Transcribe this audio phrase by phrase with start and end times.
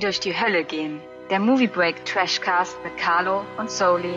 [0.00, 1.00] die durch die Hölle gehen.
[1.30, 4.14] Der Movie Break Trashcast mit Carlo und Soli.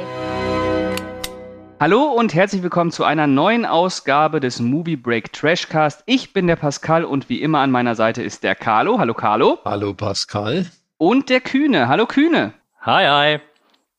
[1.79, 6.04] Hallo und herzlich willkommen zu einer neuen Ausgabe des Movie Break Trashcast.
[6.05, 8.97] Ich bin der Pascal und wie immer an meiner Seite ist der Carlo.
[8.97, 9.59] Hallo Carlo.
[9.65, 10.68] Hallo Pascal.
[10.97, 11.89] Und der Kühne.
[11.89, 12.54] Hallo Kühne.
[12.81, 13.39] Hi, hi.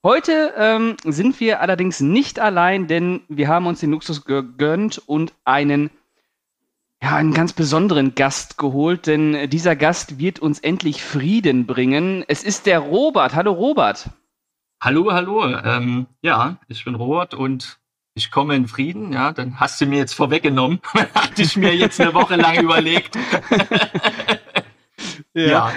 [0.03, 5.35] Heute ähm, sind wir allerdings nicht allein, denn wir haben uns den Luxus gegönnt und
[5.45, 5.91] einen
[7.05, 12.24] ja, einen ganz besonderen Gast geholt, denn dieser Gast wird uns endlich Frieden bringen.
[12.29, 13.34] Es ist der Robert.
[13.34, 14.09] Hallo Robert.
[14.80, 15.45] Hallo, hallo.
[15.45, 17.79] Ähm, ja, ich bin Robert und
[18.15, 19.12] ich komme in Frieden.
[19.12, 20.80] Ja, dann hast du mir jetzt vorweggenommen.
[21.15, 23.16] Hatte ich mir jetzt eine Woche lang überlegt.
[25.34, 25.45] ja.
[25.45, 25.73] ja.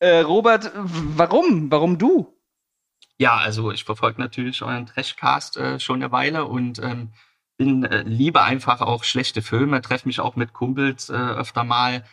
[0.00, 1.70] Äh, Robert, warum?
[1.70, 2.34] Warum du?
[3.16, 7.12] Ja, also ich verfolge natürlich euren Trashcast äh, schon eine Weile und ähm,
[7.58, 12.04] bin äh, liebe einfach auch schlechte Filme, treffe mich auch mit Kumpels äh, öfter mal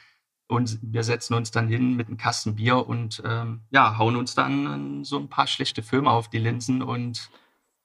[0.48, 4.35] und wir setzen uns dann hin mit einem Kasten Bier und ähm, ja, hauen uns
[4.35, 7.29] dann so ein paar schlechte Filme auf die Linsen und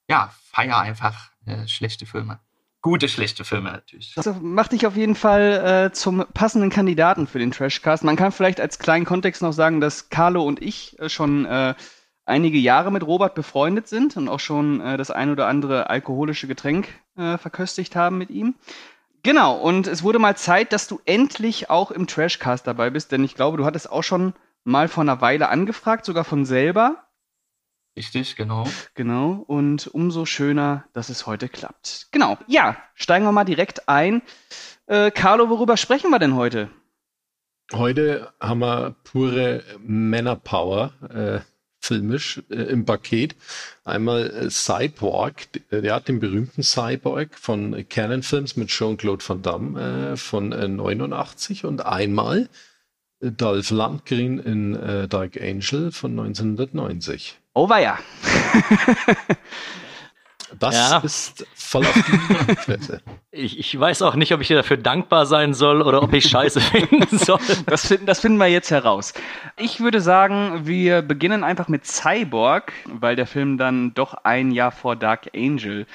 [0.09, 2.41] ja, feier einfach äh, schlechte Filme.
[2.83, 4.15] Gute, schlechte Filme natürlich.
[4.15, 8.05] Das macht dich auf jeden Fall äh, zum passenden Kandidaten für den Trashcast.
[8.05, 11.75] Man kann vielleicht als kleinen Kontext noch sagen, dass Carlo und ich äh, schon äh,
[12.25, 16.47] einige Jahre mit Robert befreundet sind und auch schon äh, das ein oder andere alkoholische
[16.47, 18.55] Getränk äh, verköstigt haben mit ihm.
[19.23, 23.23] Genau, und es wurde mal Zeit, dass du endlich auch im Trashcast dabei bist, denn
[23.23, 24.33] ich glaube, du hattest auch schon
[24.65, 27.05] mal vor einer Weile angefragt, sogar von selber.
[27.97, 28.67] Richtig, genau.
[28.95, 32.09] Genau, und umso schöner, dass es heute klappt.
[32.13, 34.23] Genau, ja, steigen wir mal direkt ein.
[34.87, 36.71] Äh, Carlo, worüber sprechen wir denn heute?
[37.73, 40.93] Heute haben wir pure Männerpower.
[41.11, 41.41] Äh,
[41.81, 43.35] filmisch äh, im Paket.
[43.85, 49.43] Einmal äh, Cyborg, äh, der hat den berühmten Cyborg von Canon Films mit Jean-Claude Van
[49.43, 52.49] Damme äh, von äh, 89 und einmal
[53.21, 57.39] äh, Dolph Lundgren in äh, Dark Angel von 1990.
[57.55, 57.99] Oh weia.
[60.59, 60.99] Das ja.
[60.99, 63.01] ist voll auf die Fresse.
[63.33, 66.29] Ich, ich weiß auch nicht, ob ich dir dafür dankbar sein soll oder ob ich
[66.29, 67.39] Scheiße finden soll.
[67.67, 69.15] Das finden, das finden wir jetzt heraus.
[69.57, 74.73] Ich würde sagen, wir beginnen einfach mit Cyborg, weil der Film dann doch ein Jahr
[74.73, 75.87] vor Dark Angel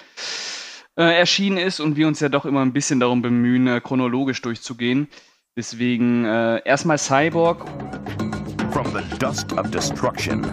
[0.96, 4.42] äh, erschienen ist und wir uns ja doch immer ein bisschen darum bemühen, äh, chronologisch
[4.42, 5.10] durchzugehen.
[5.58, 7.66] Deswegen äh, erstmal Cyborg.
[8.72, 10.46] From the dust of destruction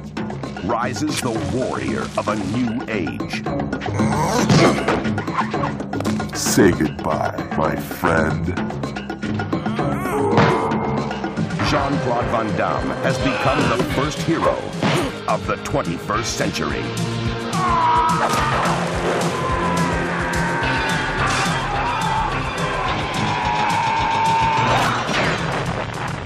[0.64, 3.42] rises the warrior of a new age.
[6.34, 8.47] Say goodbye, my friend.
[11.70, 14.56] Jean Claude Van Damme has become the first hero
[15.28, 16.82] of the 21st century.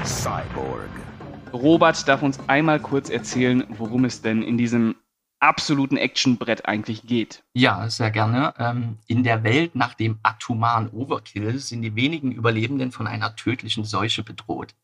[0.04, 0.90] Cyborg.
[1.52, 4.96] Robert darf uns einmal kurz erzählen, worum es denn in diesem
[5.40, 7.42] absoluten Actionbrett eigentlich geht.
[7.52, 8.54] Ja, sehr gerne.
[8.58, 13.84] Ähm, in der Welt nach dem atomaren Overkill sind die wenigen Überlebenden von einer tödlichen
[13.84, 14.74] Seuche bedroht.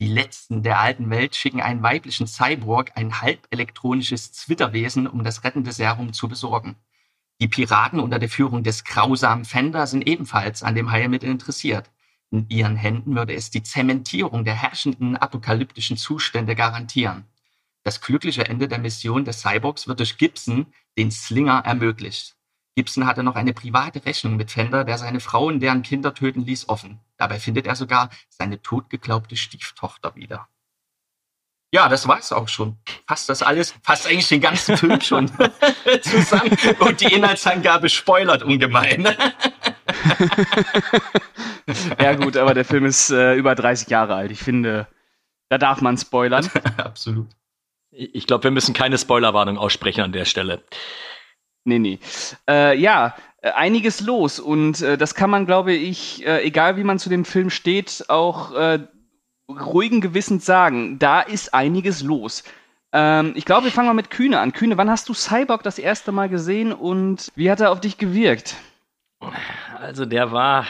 [0.00, 5.72] Die letzten der alten Welt schicken einen weiblichen Cyborg, ein halbelektronisches Zwitterwesen, um das rettende
[5.72, 6.76] Serum zu besorgen.
[7.40, 11.90] Die Piraten unter der Führung des grausamen Fender sind ebenfalls an dem Heilmittel interessiert.
[12.30, 17.24] In ihren Händen würde es die Zementierung der herrschenden apokalyptischen Zustände garantieren.
[17.82, 20.66] Das glückliche Ende der Mission des Cyborgs wird durch Gibson,
[20.98, 22.36] den Slinger, ermöglicht.
[22.76, 26.44] Gibson hatte noch eine private Rechnung mit Fender, der seine Frau und deren Kinder töten
[26.44, 27.00] ließ, offen.
[27.16, 30.48] Dabei findet er sogar seine totgeglaubte Stieftochter wieder.
[31.72, 32.78] Ja, das war's auch schon.
[33.06, 35.30] Fast das alles, fast eigentlich den ganzen Film schon
[36.02, 36.56] zusammen.
[36.80, 39.04] Und die Inhaltsangabe spoilert ungemein.
[42.00, 44.32] ja gut, aber der Film ist äh, über 30 Jahre alt.
[44.32, 44.88] Ich finde,
[45.48, 46.48] da darf man spoilern.
[46.76, 47.28] Absolut.
[48.00, 50.62] Ich glaube, wir müssen keine Spoilerwarnung aussprechen an der Stelle.
[51.64, 51.98] Nee, nee.
[52.48, 56.84] Äh, ja, äh, einiges los und äh, das kann man, glaube ich, äh, egal wie
[56.84, 58.78] man zu dem Film steht, auch äh,
[59.48, 60.98] ruhigen Gewissens sagen.
[60.98, 62.42] Da ist einiges los.
[62.92, 64.52] Ähm, ich glaube, wir fangen mal mit Kühne an.
[64.52, 67.98] Kühne, wann hast du Cyborg das erste Mal gesehen und wie hat er auf dich
[67.98, 68.56] gewirkt?
[69.78, 70.66] Also der war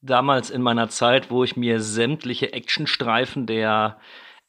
[0.00, 3.98] damals in meiner Zeit, wo ich mir sämtliche Actionstreifen der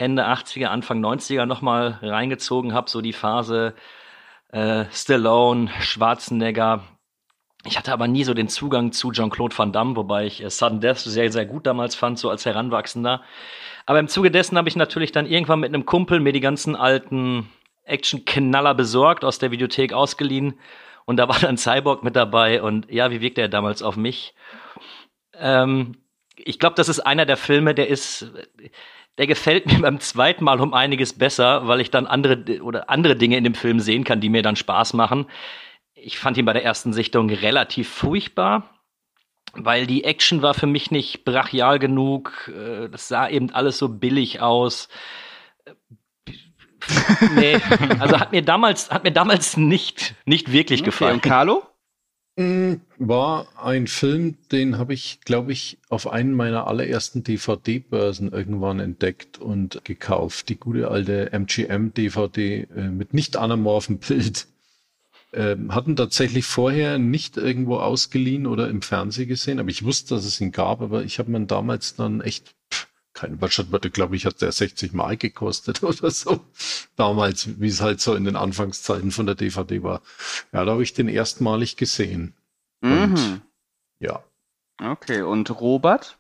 [0.02, 3.76] Ende 80er, Anfang 90er nochmal reingezogen habe, so die Phase
[4.52, 6.84] äh, Stallone, Schwarzenegger.
[7.66, 10.82] Ich hatte aber nie so den Zugang zu Jean-Claude Van Damme, wobei ich äh, Sudden
[10.82, 13.22] Death sehr, sehr gut damals fand, so als Heranwachsender.
[13.86, 16.76] Aber im Zuge dessen habe ich natürlich dann irgendwann mit einem Kumpel mir die ganzen
[16.76, 17.50] alten
[17.84, 20.60] Action-Knaller besorgt, aus der Videothek ausgeliehen.
[21.06, 22.62] Und da war dann Cyborg mit dabei.
[22.64, 24.34] Und ja, wie wirkte er damals auf mich?
[25.36, 25.98] Ähm,
[26.36, 28.32] ich glaube, das ist einer der Filme, der ist,
[29.22, 33.16] der gefällt mir beim zweiten Mal um einiges besser, weil ich dann andere oder andere
[33.16, 35.28] Dinge in dem Film sehen kann, die mir dann Spaß machen.
[35.94, 38.72] Ich fand ihn bei der ersten Sichtung relativ furchtbar,
[39.54, 42.52] weil die Action war für mich nicht brachial genug.
[42.52, 44.90] Äh, das sah eben alles so billig aus.
[47.36, 47.60] nee,
[48.00, 51.14] also hat mir damals, hat mir damals nicht, nicht wirklich okay, gefallen.
[51.16, 51.62] Und Carlo?
[52.42, 58.80] Mm, war ein Film, den habe ich, glaube ich, auf einen meiner allerersten DVD-Börsen irgendwann
[58.80, 60.50] entdeckt und gekauft.
[60.50, 64.48] Die gute alte MGM-DVD äh, mit nicht anamorphem Bild.
[65.34, 70.26] Ähm, hatten tatsächlich vorher nicht irgendwo ausgeliehen oder im Fernsehen gesehen, aber ich wusste, dass
[70.26, 72.54] es ihn gab, aber ich habe mir damals dann echt,
[73.22, 76.44] kein Waschert, glaube ich, hat der 60 Mal gekostet oder so.
[76.96, 80.02] Damals, wie es halt so in den Anfangszeiten von der DVD war.
[80.52, 82.34] Ja, da habe ich den erstmalig gesehen.
[82.82, 83.04] Mhm.
[83.04, 83.42] Und,
[84.00, 84.24] ja.
[84.82, 86.18] Okay, und Robert?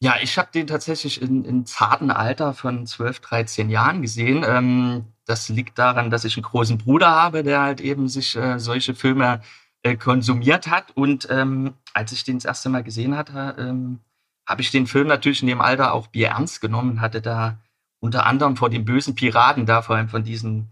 [0.00, 4.44] Ja, ich habe den tatsächlich in, in zarten Alter von 12, 13 Jahren gesehen.
[4.46, 8.58] Ähm, das liegt daran, dass ich einen großen Bruder habe, der halt eben sich äh,
[8.58, 9.40] solche Filme
[9.82, 10.92] äh, konsumiert hat.
[10.94, 14.00] Und ähm, als ich den das erste Mal gesehen hatte, ähm,
[14.46, 17.58] habe ich den Film natürlich in dem Alter auch Bier ernst genommen, hatte da
[18.00, 20.70] unter anderem vor den bösen Piraten da, vor allem von diesen,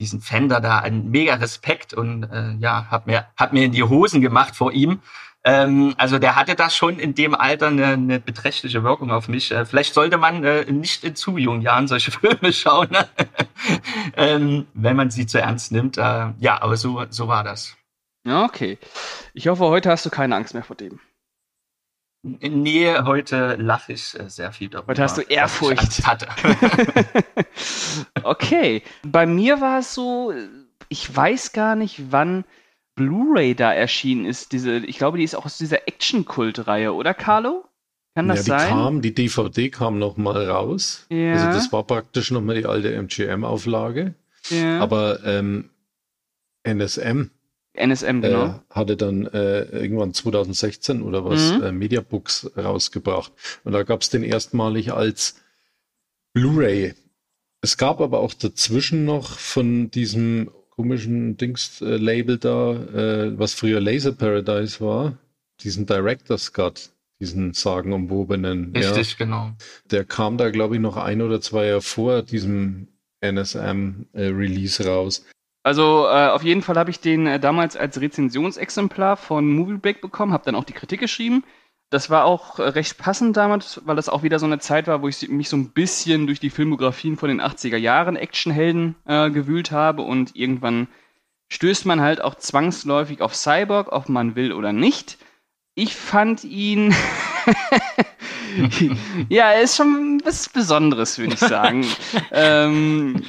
[0.00, 3.84] diesen Fender da einen mega Respekt und äh, ja, hab mir, hab mir in die
[3.84, 5.00] Hosen gemacht vor ihm.
[5.44, 9.50] Ähm, also der hatte das schon in dem Alter eine, eine beträchtliche Wirkung auf mich.
[9.50, 13.08] Äh, vielleicht sollte man äh, nicht in zu jungen Jahren solche Filme schauen, ne?
[14.16, 15.98] ähm, wenn man sie zu ernst nimmt.
[15.98, 17.76] Äh, ja, aber so, so war das.
[18.24, 18.78] Ja, okay.
[19.34, 21.00] Ich hoffe, heute hast du keine Angst mehr vor dem.
[22.22, 24.92] Nee, heute lache ich äh, sehr viel darüber.
[24.92, 26.06] Heute hast du Ehrfurcht.
[26.06, 26.28] Hatte.
[28.22, 28.82] okay.
[29.02, 30.32] Bei mir war es so,
[30.88, 32.44] ich weiß gar nicht, wann
[32.94, 34.52] Blu-ray da erschienen ist.
[34.52, 37.64] Diese, ich glaube, die ist auch aus dieser Action-Kult-Reihe, oder Carlo?
[38.14, 38.72] Kann das ja, die sein?
[38.72, 41.06] Kam, die DVD kam noch mal raus.
[41.08, 41.32] Ja.
[41.32, 44.14] Also das war praktisch noch mal die alte MGM-Auflage.
[44.50, 44.80] Ja.
[44.80, 45.70] Aber ähm,
[46.62, 47.30] NSM
[47.74, 48.46] NSM, genau.
[48.46, 51.62] Äh, hatte dann äh, irgendwann 2016 oder was mhm.
[51.62, 53.32] äh, Mediabooks rausgebracht.
[53.64, 55.36] Und da gab es den erstmalig als
[56.34, 56.94] Blu-ray.
[57.62, 64.12] Es gab aber auch dazwischen noch von diesem komischen Dings-Label da, äh, was früher Laser
[64.12, 65.18] Paradise war,
[65.60, 66.90] diesen Director's Cut,
[67.20, 68.72] diesen sagenumwobenen.
[68.74, 69.52] Richtig, ja, genau.
[69.90, 72.88] Der kam da, glaube ich, noch ein oder zwei Jahre vor diesem
[73.20, 75.24] NSM-Release äh, raus.
[75.62, 80.00] Also äh, auf jeden Fall habe ich den äh, damals als Rezensionsexemplar von Movie Break
[80.00, 81.44] bekommen, habe dann auch die Kritik geschrieben.
[81.90, 85.02] Das war auch äh, recht passend damals, weil das auch wieder so eine Zeit war,
[85.02, 89.30] wo ich mich so ein bisschen durch die Filmografien von den 80er Jahren Actionhelden äh,
[89.30, 90.88] gewühlt habe und irgendwann
[91.52, 95.18] stößt man halt auch zwangsläufig auf Cyborg, ob man will oder nicht.
[95.74, 96.94] Ich fand ihn
[99.28, 101.86] ja, er ist schon was Besonderes, würde ich sagen.
[102.32, 103.22] ähm,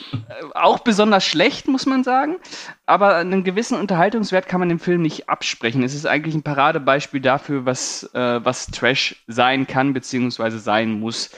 [0.54, 2.38] auch besonders schlecht, muss man sagen.
[2.86, 5.84] Aber einen gewissen Unterhaltungswert kann man dem Film nicht absprechen.
[5.84, 11.32] Es ist eigentlich ein Paradebeispiel dafür, was, äh, was Trash sein kann, beziehungsweise sein muss.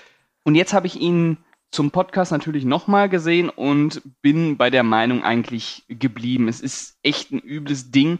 [0.43, 1.37] Und jetzt habe ich ihn
[1.71, 6.47] zum Podcast natürlich nochmal gesehen und bin bei der Meinung eigentlich geblieben.
[6.47, 8.19] Es ist echt ein übles Ding,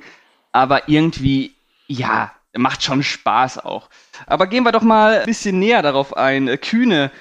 [0.52, 1.56] aber irgendwie,
[1.88, 3.90] ja, macht schon Spaß auch.
[4.28, 6.48] Aber gehen wir doch mal ein bisschen näher darauf ein.
[6.48, 7.12] Äh, Kühne,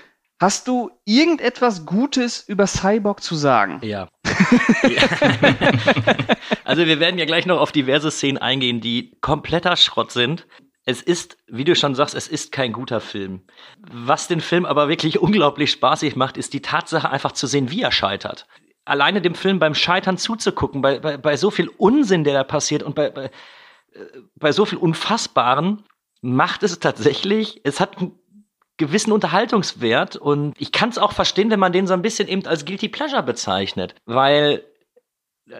[0.40, 3.80] hast du irgendetwas Gutes über Cyborg zu sagen?
[3.82, 4.08] Ja.
[6.64, 10.46] also wir werden ja gleich noch auf diverse Szenen eingehen, die kompletter Schrott sind.
[10.86, 13.42] Es ist, wie du schon sagst, es ist kein guter Film.
[13.90, 17.80] Was den Film aber wirklich unglaublich spaßig macht, ist die Tatsache einfach zu sehen, wie
[17.80, 18.46] er scheitert.
[18.84, 22.82] Alleine dem Film beim Scheitern zuzugucken, bei, bei, bei so viel Unsinn, der da passiert
[22.82, 23.30] und bei, bei
[24.36, 25.82] bei so viel Unfassbaren
[26.20, 28.18] macht es tatsächlich, es hat einen
[28.76, 32.46] gewissen Unterhaltungswert und ich kann es auch verstehen, wenn man den so ein bisschen eben
[32.46, 34.64] als Guilty Pleasure bezeichnet, weil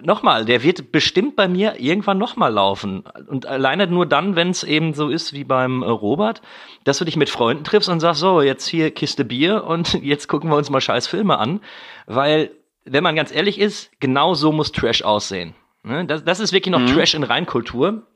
[0.02, 3.04] nochmal, der wird bestimmt bei mir irgendwann nochmal laufen.
[3.28, 6.42] Und alleine nur dann, wenn es eben so ist wie beim äh, Robert,
[6.84, 10.28] dass du dich mit Freunden triffst und sagst, so, jetzt hier Kiste Bier und jetzt
[10.28, 11.60] gucken wir uns mal scheiß Filme an.
[12.06, 12.50] Weil,
[12.84, 15.54] wenn man ganz ehrlich ist, genau so muss Trash aussehen.
[15.82, 16.06] Ne?
[16.06, 16.86] Das, das ist wirklich noch mhm.
[16.94, 18.06] Trash in Reinkultur.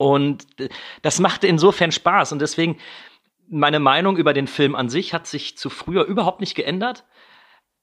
[0.00, 0.46] Und
[1.02, 2.32] das machte insofern Spaß.
[2.32, 2.78] Und deswegen,
[3.50, 7.04] meine Meinung über den Film an sich hat sich zu früher überhaupt nicht geändert.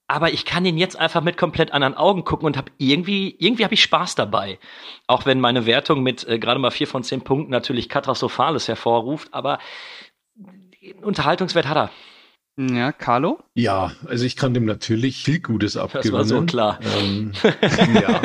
[0.08, 3.62] Aber ich kann ihn jetzt einfach mit komplett anderen Augen gucken und habe irgendwie, irgendwie
[3.62, 4.58] habe ich Spaß dabei.
[5.06, 9.32] Auch wenn meine Wertung mit äh, gerade mal vier von zehn Punkten natürlich Katastrophales hervorruft,
[9.32, 9.60] aber
[11.02, 11.90] Unterhaltungswert hat er.
[12.60, 13.38] Ja, Carlo?
[13.54, 16.12] Ja, also ich kann dem natürlich viel Gutes abgewinnen.
[16.12, 16.80] Das war so klar.
[16.98, 17.30] Ähm,
[17.94, 18.20] ja,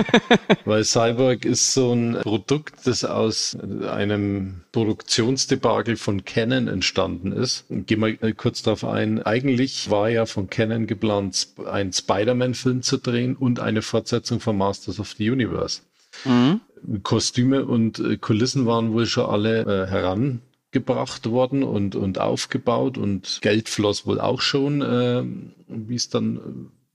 [0.66, 3.56] weil Cyborg ist so ein Produkt, das aus
[3.88, 7.66] einem Produktionsdebakel von Canon entstanden ist.
[7.70, 9.22] Gehen wir kurz darauf ein.
[9.22, 15.00] Eigentlich war ja von Canon geplant, einen Spider-Man-Film zu drehen und eine Fortsetzung von Masters
[15.00, 15.82] of the Universe.
[16.26, 16.60] Mhm.
[17.04, 20.42] Kostüme und Kulissen waren wohl schon alle äh, heran
[20.74, 25.24] gebracht worden und, und aufgebaut und Geld floss wohl auch schon, äh,
[25.68, 26.40] wie es dann äh,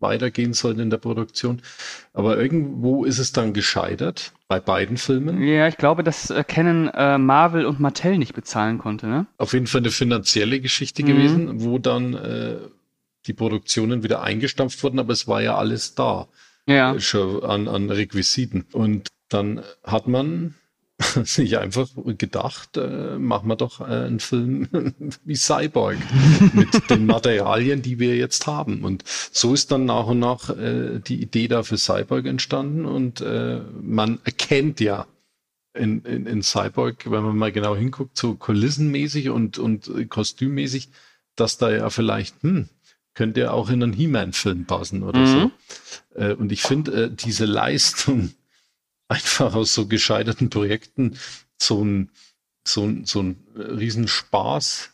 [0.01, 1.63] weitergehen soll in der Produktion.
[2.13, 5.43] Aber irgendwo ist es dann gescheitert bei beiden Filmen.
[5.43, 9.07] Ja, ich glaube, dass äh, Canon äh, Marvel und Mattel nicht bezahlen konnte.
[9.07, 9.27] Ne?
[9.39, 11.07] Auf jeden Fall eine finanzielle Geschichte mhm.
[11.07, 12.57] gewesen, wo dann äh,
[13.27, 16.29] die Produktionen wieder eingestampft wurden, aber es war ja alles da.
[16.67, 16.99] Ja.
[17.01, 18.67] Schon an, an Requisiten.
[18.73, 20.55] Und dann hat man
[21.25, 21.89] sich einfach
[22.19, 24.69] gedacht, äh, machen wir doch äh, einen Film
[25.25, 25.97] wie Cyborg
[26.55, 28.85] mit den Materialien, die wir jetzt haben.
[28.85, 33.21] Und so ist dann nach und nach äh, die Idee da für Cyborg entstanden und
[33.21, 35.07] äh, man erkennt ja
[35.75, 40.91] in, in, in Cyborg, wenn man mal genau hinguckt, so kulissenmäßig und, und kostümmäßig,
[41.37, 42.69] dass da ja vielleicht, hm,
[43.15, 45.27] könnte ja auch in einen He-Man-Film passen oder mhm.
[45.27, 46.21] so.
[46.21, 48.33] Äh, und ich finde, äh, diese Leistung
[49.09, 51.19] einfach aus so gescheiterten Projekten
[51.61, 52.11] so ein,
[52.67, 54.91] so ein, so ein Riesenspaß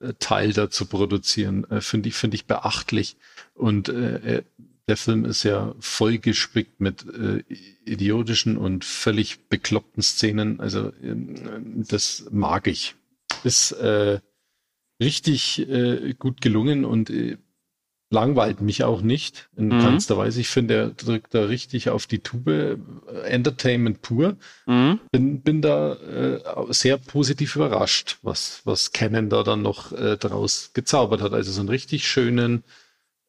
[0.00, 3.16] äh, Teil da zu produzieren, äh, finde ich, finde ich beachtlich.
[3.54, 4.44] Und äh,
[4.86, 7.42] der Film ist ja voll gespickt mit äh,
[7.84, 10.60] idiotischen und völlig bekloppten Szenen.
[10.60, 11.14] Also äh,
[11.88, 12.94] das mag ich.
[13.44, 14.20] Ist äh,
[15.00, 17.38] richtig äh, gut gelungen und äh,
[18.10, 19.80] langweilt mich auch nicht in mhm.
[19.80, 20.40] keinster Weise.
[20.40, 22.78] Ich finde, er drückt da richtig auf die Tube.
[23.24, 24.36] Entertainment pur.
[24.66, 25.00] Mhm.
[25.12, 30.70] Bin, bin da äh, sehr positiv überrascht, was, was Canon da dann noch äh, daraus
[30.72, 31.32] gezaubert hat.
[31.32, 32.64] Also so einen richtig schönen,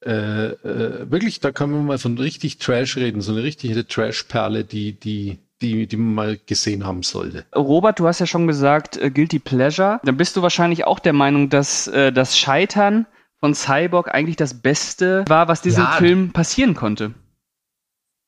[0.06, 0.12] äh,
[0.52, 4.94] äh, wirklich, da kann man mal von richtig Trash reden, so eine richtige Trash-Perle, die,
[4.94, 7.46] die, die, die man mal gesehen haben sollte.
[7.54, 10.00] Robert, du hast ja schon gesagt, äh, Guilty Pleasure.
[10.04, 13.08] Dann bist du wahrscheinlich auch der Meinung, dass äh, das Scheitern
[13.40, 17.14] von Cyborg eigentlich das Beste war, was diesem ja, Film passieren konnte.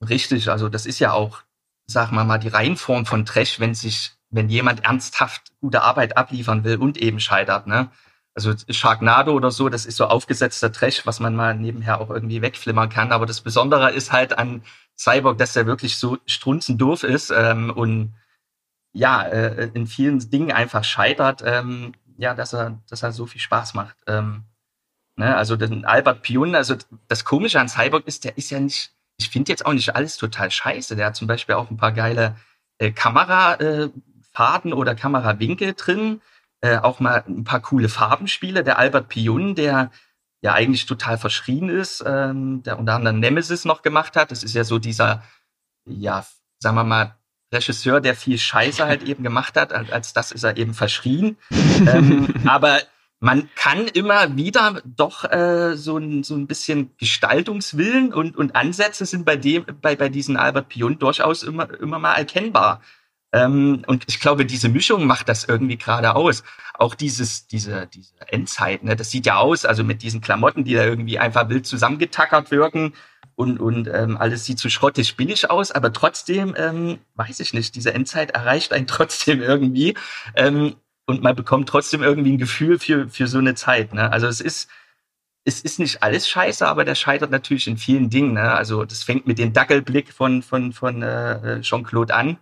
[0.07, 1.43] Richtig, also das ist ja auch,
[1.85, 6.63] sagen wir mal, die Reihenform von Trash, wenn sich, wenn jemand ernsthaft gute Arbeit abliefern
[6.63, 7.89] will und eben scheitert, ne?
[8.33, 12.41] Also Sharknado oder so, das ist so aufgesetzter Trash, was man mal nebenher auch irgendwie
[12.41, 13.11] wegflimmern kann.
[13.11, 14.63] Aber das Besondere ist halt an
[14.97, 18.13] Cyborg, dass er wirklich so strunzendoof ist ähm, und
[18.93, 23.41] ja, äh, in vielen Dingen einfach scheitert, ähm, ja, dass er, dass er so viel
[23.41, 23.97] Spaß macht.
[24.07, 24.45] Ähm,
[25.21, 25.37] Ne?
[25.37, 26.75] Also den Albert Pion, also
[27.07, 30.17] das Komische an Cyborg ist, der ist ja nicht, ich finde jetzt auch nicht alles
[30.17, 30.95] total scheiße.
[30.95, 32.35] Der hat zum Beispiel auch ein paar geile
[32.79, 36.21] äh, Kamerafahrten äh, oder Kamerawinkel drin.
[36.61, 38.63] Äh, auch mal ein paar coole Farbenspiele.
[38.63, 39.91] Der Albert Pion, der
[40.41, 44.31] ja eigentlich total verschrien ist, ähm, der unter anderem Nemesis noch gemacht hat.
[44.31, 45.21] Das ist ja so dieser,
[45.85, 46.25] ja,
[46.57, 47.15] sagen wir mal,
[47.53, 49.71] Regisseur, der viel Scheiße halt eben gemacht hat.
[49.71, 51.37] Als das ist er eben verschrien.
[51.51, 52.79] ähm, aber
[53.21, 59.05] man kann immer wieder doch äh, so, ein, so ein bisschen Gestaltungswillen und, und Ansätze
[59.05, 62.81] sind bei dem, bei, bei diesen Albert Pion durchaus immer, immer mal erkennbar.
[63.31, 66.43] Ähm, und ich glaube, diese Mischung macht das irgendwie gerade aus.
[66.73, 70.73] Auch dieses, diese, diese Endzeit, ne, das sieht ja aus, also mit diesen Klamotten, die
[70.73, 72.93] da irgendwie einfach wild zusammengetackert wirken
[73.35, 77.75] und, und ähm, alles sieht so schrottig billig aus, aber trotzdem, ähm, weiß ich nicht,
[77.75, 79.93] diese Endzeit erreicht einen trotzdem irgendwie.
[80.35, 80.75] Ähm,
[81.11, 83.93] und man bekommt trotzdem irgendwie ein Gefühl für, für so eine Zeit.
[83.93, 84.11] Ne?
[84.11, 84.69] Also es ist,
[85.43, 88.33] es ist nicht alles scheiße, aber der scheitert natürlich in vielen Dingen.
[88.33, 88.51] Ne?
[88.51, 92.37] Also das fängt mit dem Dackelblick von, von, von äh, Jean-Claude an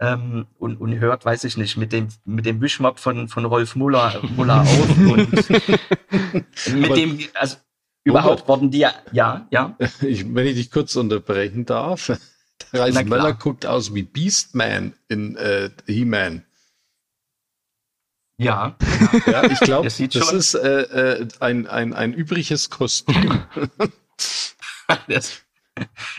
[0.00, 3.76] ähm, und, und hört, weiß ich nicht, mit dem, mit dem Wischmopp von, von Rolf
[3.76, 5.32] Muller, Muller auf und
[6.74, 7.56] mit dem, also
[8.04, 9.76] überhaupt wurden die ja, ja, ja.
[10.00, 12.10] Ich, wenn ich dich kurz unterbrechen darf.
[12.72, 16.44] Reis Möller guckt aus wie Beastman in äh, He-Man.
[18.38, 18.76] Ja.
[19.26, 23.44] Ja, ich glaube, das, das ist äh, äh, ein, ein, ein übriges Kostüm.
[25.08, 25.42] das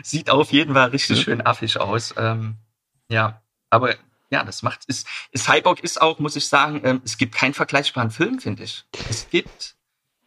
[0.04, 2.14] sieht auf jeden Fall richtig schön affig aus.
[2.18, 2.58] Ähm,
[3.10, 3.96] ja, aber
[4.30, 8.12] ja, das macht ist, Cyborg ist auch, muss ich sagen, ähm, es gibt keinen vergleichbaren
[8.12, 8.86] Film, finde ich.
[9.10, 9.76] Es gibt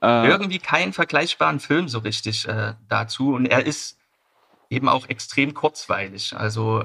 [0.01, 0.27] äh.
[0.29, 3.99] irgendwie keinen vergleichbaren Film so richtig äh, dazu und er ist
[4.71, 6.35] eben auch extrem kurzweilig.
[6.35, 6.85] Also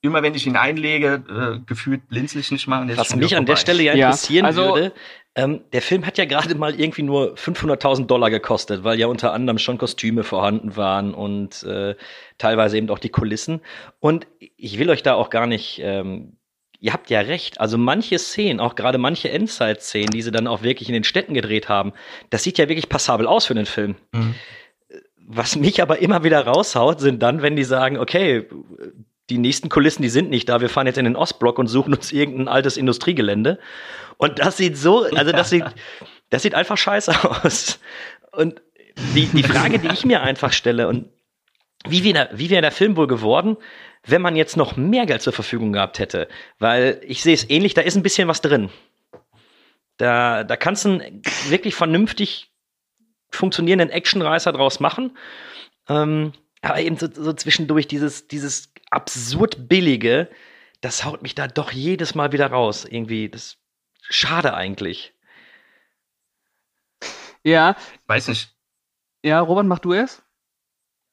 [0.00, 2.96] immer wenn ich ihn einlege, äh, gefühlt blinzel ich nicht mal.
[2.96, 4.92] Was mich an der Stelle ja interessieren ja, also, würde,
[5.34, 9.32] ähm, der Film hat ja gerade mal irgendwie nur 500.000 Dollar gekostet, weil ja unter
[9.32, 11.96] anderem schon Kostüme vorhanden waren und äh,
[12.38, 13.60] teilweise eben auch die Kulissen.
[14.00, 16.38] Und ich will euch da auch gar nicht ähm,
[16.80, 17.60] ihr habt ja recht.
[17.60, 21.34] Also manche Szenen, auch gerade manche Endzeit-Szenen, die sie dann auch wirklich in den Städten
[21.34, 21.92] gedreht haben,
[22.30, 23.96] das sieht ja wirklich passabel aus für den Film.
[24.12, 24.34] Mhm.
[25.30, 28.46] Was mich aber immer wieder raushaut, sind dann, wenn die sagen, okay,
[29.30, 31.94] die nächsten Kulissen, die sind nicht da, wir fahren jetzt in den Ostblock und suchen
[31.94, 33.58] uns irgendein altes Industriegelände.
[34.16, 35.64] Und das sieht so, also das sieht,
[36.30, 37.78] das sieht einfach scheiße aus.
[38.32, 38.60] Und
[39.14, 41.08] die, die Frage, die ich mir einfach stelle, und
[41.86, 43.56] wie wäre wie wär der Film wohl geworden,
[44.04, 46.28] wenn man jetzt noch mehr Geld zur Verfügung gehabt hätte?
[46.58, 48.70] Weil ich sehe es ähnlich, da ist ein bisschen was drin.
[49.98, 52.50] Da, da kannst du einen wirklich vernünftig
[53.30, 55.16] funktionierenden Actionreißer draus machen.
[55.88, 56.32] Ähm,
[56.62, 60.30] aber eben so, so zwischendurch dieses, dieses absurd billige,
[60.80, 62.84] das haut mich da doch jedes Mal wieder raus.
[62.84, 63.56] Irgendwie, das
[64.00, 65.14] schade eigentlich.
[67.42, 67.76] Ja.
[68.06, 68.54] Weiß nicht.
[69.22, 70.22] Ja, Robert, mach du es?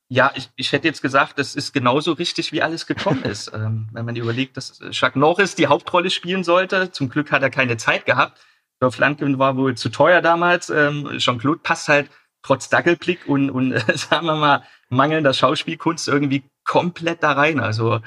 [0.08, 3.52] Ja, ich, ich hätte jetzt gesagt, das ist genauso richtig, wie alles gekommen ist.
[3.54, 7.50] ähm, wenn man überlegt, dass Chuck Norris die Hauptrolle spielen sollte, zum Glück hat er
[7.50, 8.40] keine Zeit gehabt.
[8.80, 10.70] Dolph Lundgren war wohl zu teuer damals.
[10.70, 12.10] Ähm, Jean-Claude passt halt
[12.44, 17.60] trotz Dackelblick und, und äh, sagen wir mal, mangelnder Schauspielkunst irgendwie komplett da rein.
[17.60, 18.02] Also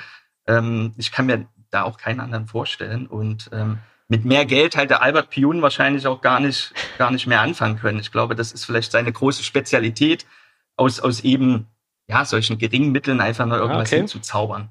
[0.46, 3.06] ähm, ich kann mir da auch keinen anderen vorstellen.
[3.06, 7.26] Und ähm, mit mehr Geld halt der Albert Pion wahrscheinlich auch gar nicht, gar nicht
[7.26, 8.00] mehr anfangen können.
[8.00, 10.26] Ich glaube, das ist vielleicht seine große Spezialität,
[10.76, 11.66] aus, aus eben
[12.06, 13.98] ja, solchen geringen Mitteln einfach mal irgendwas okay.
[13.98, 14.70] hinzuzaubern.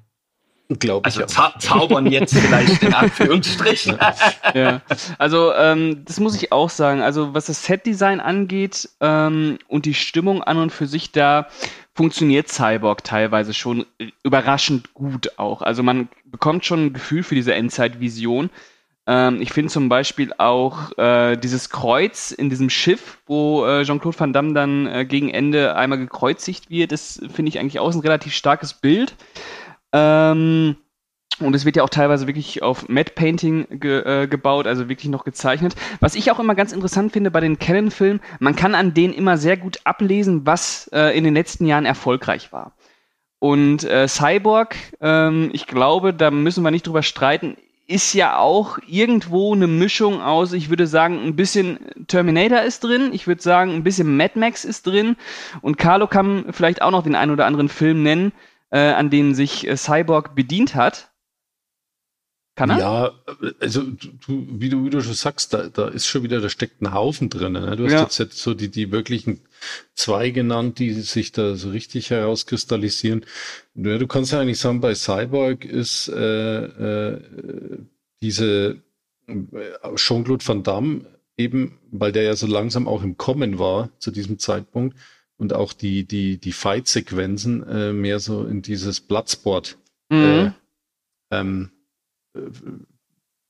[0.68, 1.16] Glaube ich.
[1.16, 3.98] Also zau zaubern jetzt vielleicht in Anführungsstrichen.
[4.54, 4.82] ja.
[5.16, 7.00] Also ähm, das muss ich auch sagen.
[7.00, 11.48] Also was das Setdesign angeht ähm, und die Stimmung an und für sich da
[11.94, 13.86] funktioniert Cyborg teilweise schon
[14.22, 15.62] überraschend gut auch.
[15.62, 18.50] Also man bekommt schon ein Gefühl für diese Endzeitvision.
[19.06, 24.20] Ähm, ich finde zum Beispiel auch äh, dieses Kreuz in diesem Schiff, wo äh, Jean-Claude
[24.20, 28.00] Van Damme dann äh, gegen Ende einmal gekreuzigt wird, das finde ich eigentlich auch ein
[28.00, 29.14] relativ starkes Bild.
[29.92, 30.76] Ähm,
[31.40, 35.08] und es wird ja auch teilweise wirklich auf Matte Painting ge, äh, gebaut, also wirklich
[35.08, 35.74] noch gezeichnet.
[36.00, 39.38] Was ich auch immer ganz interessant finde bei den Canon-Filmen, man kann an denen immer
[39.38, 42.72] sehr gut ablesen, was äh, in den letzten Jahren erfolgreich war.
[43.38, 48.78] Und äh, Cyborg, ähm, ich glaube, da müssen wir nicht drüber streiten, ist ja auch
[48.86, 53.72] irgendwo eine Mischung aus, ich würde sagen, ein bisschen Terminator ist drin, ich würde sagen,
[53.72, 55.16] ein bisschen Mad Max ist drin
[55.62, 58.32] und Carlo kann vielleicht auch noch den einen oder anderen Film nennen,
[58.70, 61.10] äh, an denen sich äh, Cyborg bedient hat.
[62.58, 62.78] Kann er?
[62.78, 63.12] Ja,
[63.60, 66.82] also du, wie, du, wie du schon sagst, da, da ist schon wieder, da steckt
[66.82, 67.52] ein Haufen drin.
[67.52, 67.76] Ne?
[67.76, 68.02] Du hast ja.
[68.02, 69.42] jetzt, jetzt so die, die wirklichen
[69.94, 73.24] zwei genannt, die sich da so richtig herauskristallisieren.
[73.76, 77.20] Ja, du kannst ja eigentlich sagen, bei Cyborg ist äh, äh,
[78.22, 78.82] diese
[79.28, 84.10] äh, Jean-Claude Van Damme eben, weil der ja so langsam auch im Kommen war zu
[84.10, 84.96] diesem Zeitpunkt,
[85.38, 89.78] und auch die, die, die Fight-Sequenzen äh, mehr so in dieses Bloodsport
[90.10, 90.18] mhm.
[90.18, 90.50] äh,
[91.30, 91.70] ähm,
[92.34, 92.40] äh,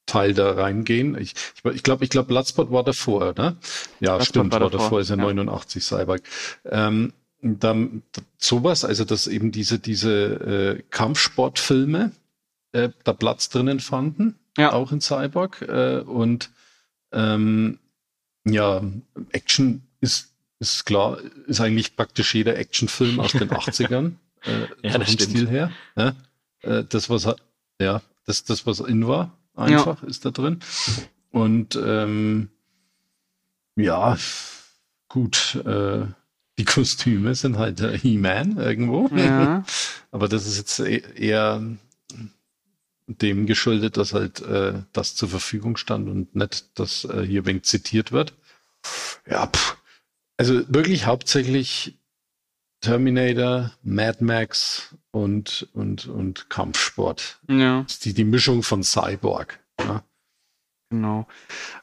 [0.06, 1.18] Teil da reingehen.
[1.18, 3.56] Ich glaube, ich glaube, ich glaub, Bloodsport war davor, ne?
[4.00, 5.22] Ja, Bloodsport stimmt, war, war davor, davor, ist ja, ja.
[5.22, 6.22] 89 Cyborg.
[6.64, 8.02] Ähm, dann
[8.36, 12.12] sowas, also dass eben diese, diese äh, Kampfsportfilme
[12.72, 14.72] äh, da Platz drinnen fanden, ja.
[14.72, 15.62] auch in Cyborg.
[15.62, 16.50] Äh, und
[17.12, 17.78] ähm,
[18.44, 18.82] ja,
[19.30, 24.12] Action ist ist klar, ist eigentlich praktisch jeder Actionfilm aus den 80ern.
[24.44, 25.30] Äh, ja, stimmt.
[25.30, 25.72] Stil her.
[25.96, 26.14] Ja,
[26.60, 27.26] äh, das, was
[27.80, 30.08] ja, das, das, was in war, einfach ja.
[30.08, 30.60] ist da drin.
[31.32, 32.48] Und ähm,
[33.74, 34.16] ja,
[35.08, 36.06] gut, äh,
[36.58, 39.08] die Kostüme sind halt der He-Man irgendwo.
[39.16, 39.64] Ja.
[40.10, 41.62] Aber das ist jetzt e-, eher
[43.06, 47.62] dem geschuldet, dass halt äh, das zur Verfügung stand und nicht, dass äh, hier wenig
[47.64, 48.34] zitiert wird.
[49.26, 49.77] Ja, pff,
[50.38, 51.98] also wirklich hauptsächlich
[52.80, 57.38] Terminator, Mad Max und, und, und Kampfsport.
[57.48, 57.82] Ja.
[57.82, 59.58] Das ist die, die Mischung von Cyborg.
[59.80, 60.02] Ja.
[60.90, 61.26] Genau.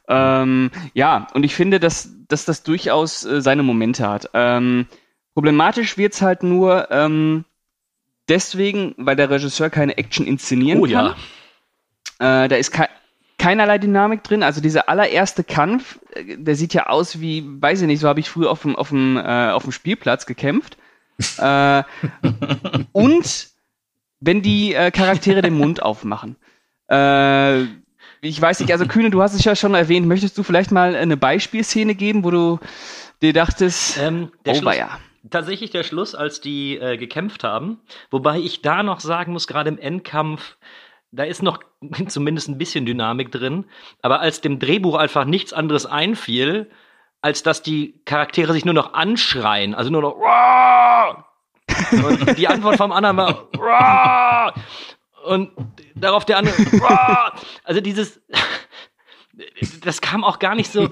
[0.08, 4.30] Ähm, ja, und ich finde, dass, dass das durchaus äh, seine Momente hat.
[4.34, 4.88] Ähm,
[5.36, 7.46] problematisch wird's halt nur ähm,
[8.28, 11.16] deswegen, weil der Regisseur keine Action inszenieren oh, kann.
[12.20, 12.46] Ja.
[12.46, 12.88] Äh, da ist kein,
[13.46, 14.42] keinerlei Dynamik drin.
[14.42, 18.20] Also dieser allererste Kampf, äh, der sieht ja aus wie, weiß ich nicht, so habe
[18.20, 20.78] ich früher auf dem, auf dem, äh, auf dem Spielplatz gekämpft.
[21.38, 21.84] äh,
[22.92, 23.50] und
[24.20, 26.38] wenn die äh, Charaktere den Mund aufmachen.
[26.90, 27.66] Äh,
[28.22, 30.08] ich weiß nicht, also Kühne, du hast es ja schon erwähnt.
[30.08, 32.60] Möchtest du vielleicht mal eine Beispielszene geben, wo du
[33.22, 35.00] dir dachtest, ähm, der oh, Schluss, ja.
[35.30, 37.80] Tatsächlich der Schluss, als die äh, gekämpft haben.
[38.10, 40.58] Wobei ich da noch sagen muss, gerade im Endkampf,
[41.16, 41.60] da ist noch
[42.08, 43.66] zumindest ein bisschen Dynamik drin.
[44.02, 46.70] Aber als dem Drehbuch einfach nichts anderes einfiel,
[47.22, 50.16] als dass die Charaktere sich nur noch anschreien, also nur noch
[51.92, 54.54] und die Antwort vom anderen war
[55.26, 55.52] und
[55.96, 56.54] darauf der andere,
[57.64, 58.22] also dieses,
[59.84, 60.90] das kam auch gar nicht so.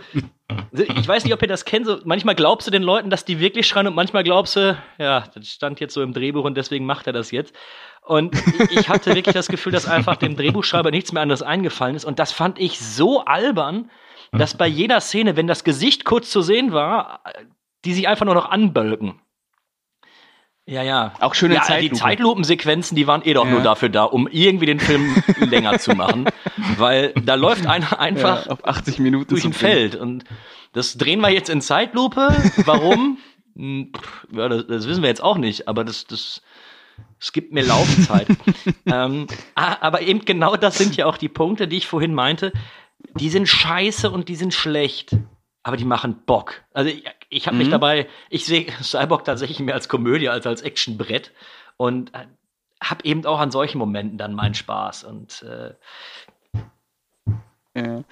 [0.71, 1.85] Also ich weiß nicht, ob ihr das kennt.
[1.85, 5.23] So, manchmal glaubst du den Leuten, dass die wirklich schreien und manchmal glaubst du, ja,
[5.33, 7.55] das stand jetzt so im Drehbuch und deswegen macht er das jetzt.
[8.05, 8.35] Und
[8.69, 12.03] ich hatte wirklich das Gefühl, dass einfach dem Drehbuchschreiber nichts mehr anderes eingefallen ist.
[12.05, 13.89] Und das fand ich so albern,
[14.31, 17.21] dass bei jeder Szene, wenn das Gesicht kurz zu sehen war,
[17.85, 19.19] die sich einfach nur noch anbölken.
[20.65, 21.13] Ja, ja.
[21.19, 21.93] Auch schöne ja, Zeitlupe.
[21.93, 23.51] Die Zeitlupensequenzen, die waren eh doch Ja.
[23.51, 26.25] nur dafür da, um irgendwie den Film länger zu machen.
[26.77, 29.53] Weil da läuft einer einfach ja, auf 80 Minuten durch ein.
[29.53, 29.95] Feld.
[29.95, 30.23] Und
[30.71, 32.29] das drehen wir jetzt in Zeitlupe.
[32.65, 33.17] Warum?
[33.55, 33.91] Hm,
[34.31, 36.41] ja, das, das wissen wir jetzt auch nicht, aber das, das,
[37.23, 38.27] es gibt mir Laufzeit.
[38.85, 42.51] ähm, ah, aber eben genau das sind ja auch die Punkte, die ich vorhin meinte.
[43.15, 45.15] Die sind scheiße und die sind schlecht.
[45.63, 46.63] Aber die machen Bock.
[46.73, 47.71] Also ich, ich habe mich Mhm.
[47.71, 51.31] dabei, ich sehe Cyborg tatsächlich mehr als Komödie als als Actionbrett
[51.77, 52.25] und äh,
[52.83, 55.05] habe eben auch an solchen Momenten dann meinen Spaß.
[55.05, 55.73] Und äh,
[57.75, 58.03] Ja.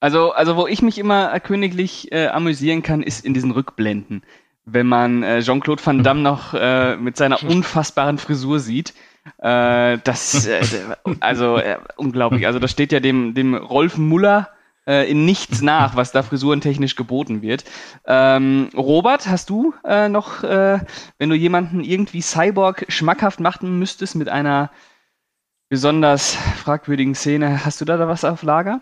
[0.00, 4.22] Also, also wo ich mich immer königlich äh, amüsieren kann, ist in diesen Rückblenden.
[4.70, 8.94] Wenn man äh, Jean-Claude Van Damme noch äh, mit seiner unfassbaren Frisur sieht.
[9.38, 10.60] Äh, das, äh,
[11.20, 12.46] also äh, unglaublich.
[12.46, 14.48] Also das steht ja dem, dem Rolf Muller
[14.86, 17.64] äh, in nichts nach, was da frisurentechnisch geboten wird.
[18.06, 20.80] Ähm, Robert, hast du äh, noch, äh,
[21.18, 24.70] wenn du jemanden irgendwie Cyborg schmackhaft machen müsstest mit einer
[25.68, 28.80] besonders fragwürdigen Szene, hast du da, da was auf Lager?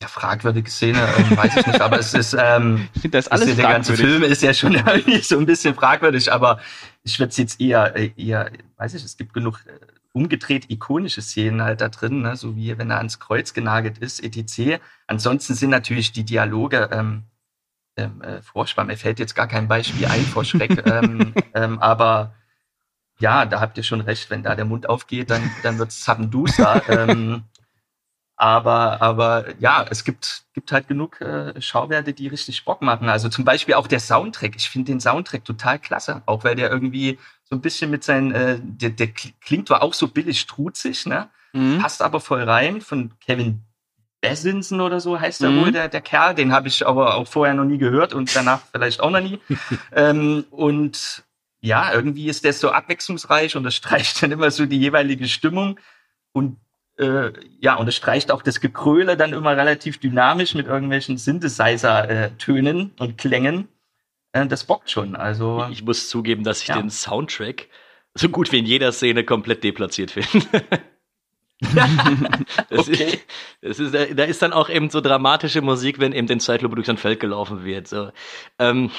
[0.00, 3.56] Ja, fragwürdige Szene, ähm, weiß ich nicht, aber es ist, ähm, Ich finde das alles
[3.56, 3.96] der ganze.
[3.96, 6.60] Film ist ja schon irgendwie so ein bisschen fragwürdig, aber
[7.02, 9.72] ich würde es jetzt eher, äh, eher, weiß ich, es gibt genug äh,
[10.12, 12.36] umgedreht ikonische Szenen halt da drin, ne?
[12.36, 14.80] so wie wenn er ans Kreuz genagelt ist, etc.
[15.08, 17.24] Ansonsten sind natürlich die Dialoge ähm,
[17.96, 18.84] ähm, äh, furchtbar.
[18.84, 22.34] Mir fällt jetzt gar kein Beispiel ein vor Schreck, ähm, ähm, aber
[23.18, 26.02] ja, da habt ihr schon recht, wenn da der Mund aufgeht, dann, dann wird es
[26.02, 26.82] Zappendusa.
[26.88, 27.42] ähm,
[28.40, 33.08] aber, aber ja, es gibt, gibt halt genug äh, Schauwerte, die richtig Bock machen.
[33.08, 34.54] Also zum Beispiel auch der Soundtrack.
[34.56, 38.32] Ich finde den Soundtrack total klasse, auch weil der irgendwie so ein bisschen mit seinen,
[38.32, 41.28] äh, der, der kl- klingt zwar auch so billig struzig, ne?
[41.52, 41.78] Mhm.
[41.78, 43.62] passt aber voll rein von Kevin
[44.20, 45.60] Bessinson oder so heißt er Mhm.
[45.60, 46.34] wohl, der, der Kerl.
[46.34, 49.40] Den habe ich aber auch vorher noch nie gehört und danach vielleicht auch noch nie.
[49.92, 51.24] ähm, und
[51.60, 55.78] ja, irgendwie ist der so abwechslungsreich und das streicht dann immer so die jeweilige Stimmung.
[56.32, 56.56] Und
[56.98, 62.92] äh, ja, und es streicht auch das Gekröle dann immer relativ dynamisch mit irgendwelchen Synthesizer-Tönen
[62.98, 63.68] und Klängen.
[64.32, 65.16] Äh, das bockt schon.
[65.16, 66.76] Also ich muss zugeben, dass ich Ja.
[66.80, 67.68] den Soundtrack
[68.14, 70.46] so gut wie in jeder Szene komplett deplatziert finde.
[72.70, 72.92] das Okay.
[72.92, 73.18] ist,
[73.62, 76.88] das ist, da ist dann auch eben so dramatische Musik, wenn eben den Zeitlupe durch
[76.90, 77.88] ein Feld gelaufen wird.
[77.88, 78.10] So.
[78.58, 78.90] Ähm,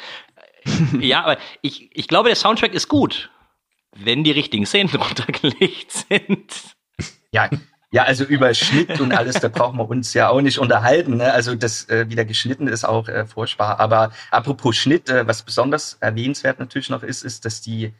[1.00, 3.30] ja, aber ich, ich glaube, der Soundtrack ist gut,
[3.96, 6.76] wenn die richtigen Szenen drunter gelegt sind.
[7.32, 7.50] Ja,
[7.90, 11.16] ja, also über Schnitt und alles, da brauchen wir uns ja auch nicht unterhalten.
[11.16, 11.32] Ne?
[11.32, 13.80] Also das äh, wieder geschnitten ist auch äh, furchtbar.
[13.80, 17.94] Aber apropos Schnitt, äh, was besonders erwähnenswert natürlich noch ist, ist, dass die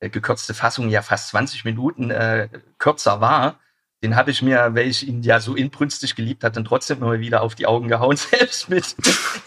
[0.00, 3.60] äh, gekürzte Fassung ja fast 20 Minuten äh, kürzer war.
[4.02, 7.20] Den habe ich mir, weil ich ihn ja so inbrünstig geliebt hatte, dann trotzdem immer
[7.20, 8.94] wieder auf die Augen gehauen, selbst mit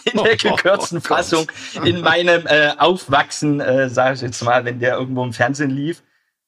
[0.05, 1.07] in der Oh, gekürzten Gott.
[1.07, 1.51] Fassung
[1.83, 6.01] in meinem äh, Aufwachsen, äh, sage ich jetzt mal, wenn der irgendwo im Fernsehen lief,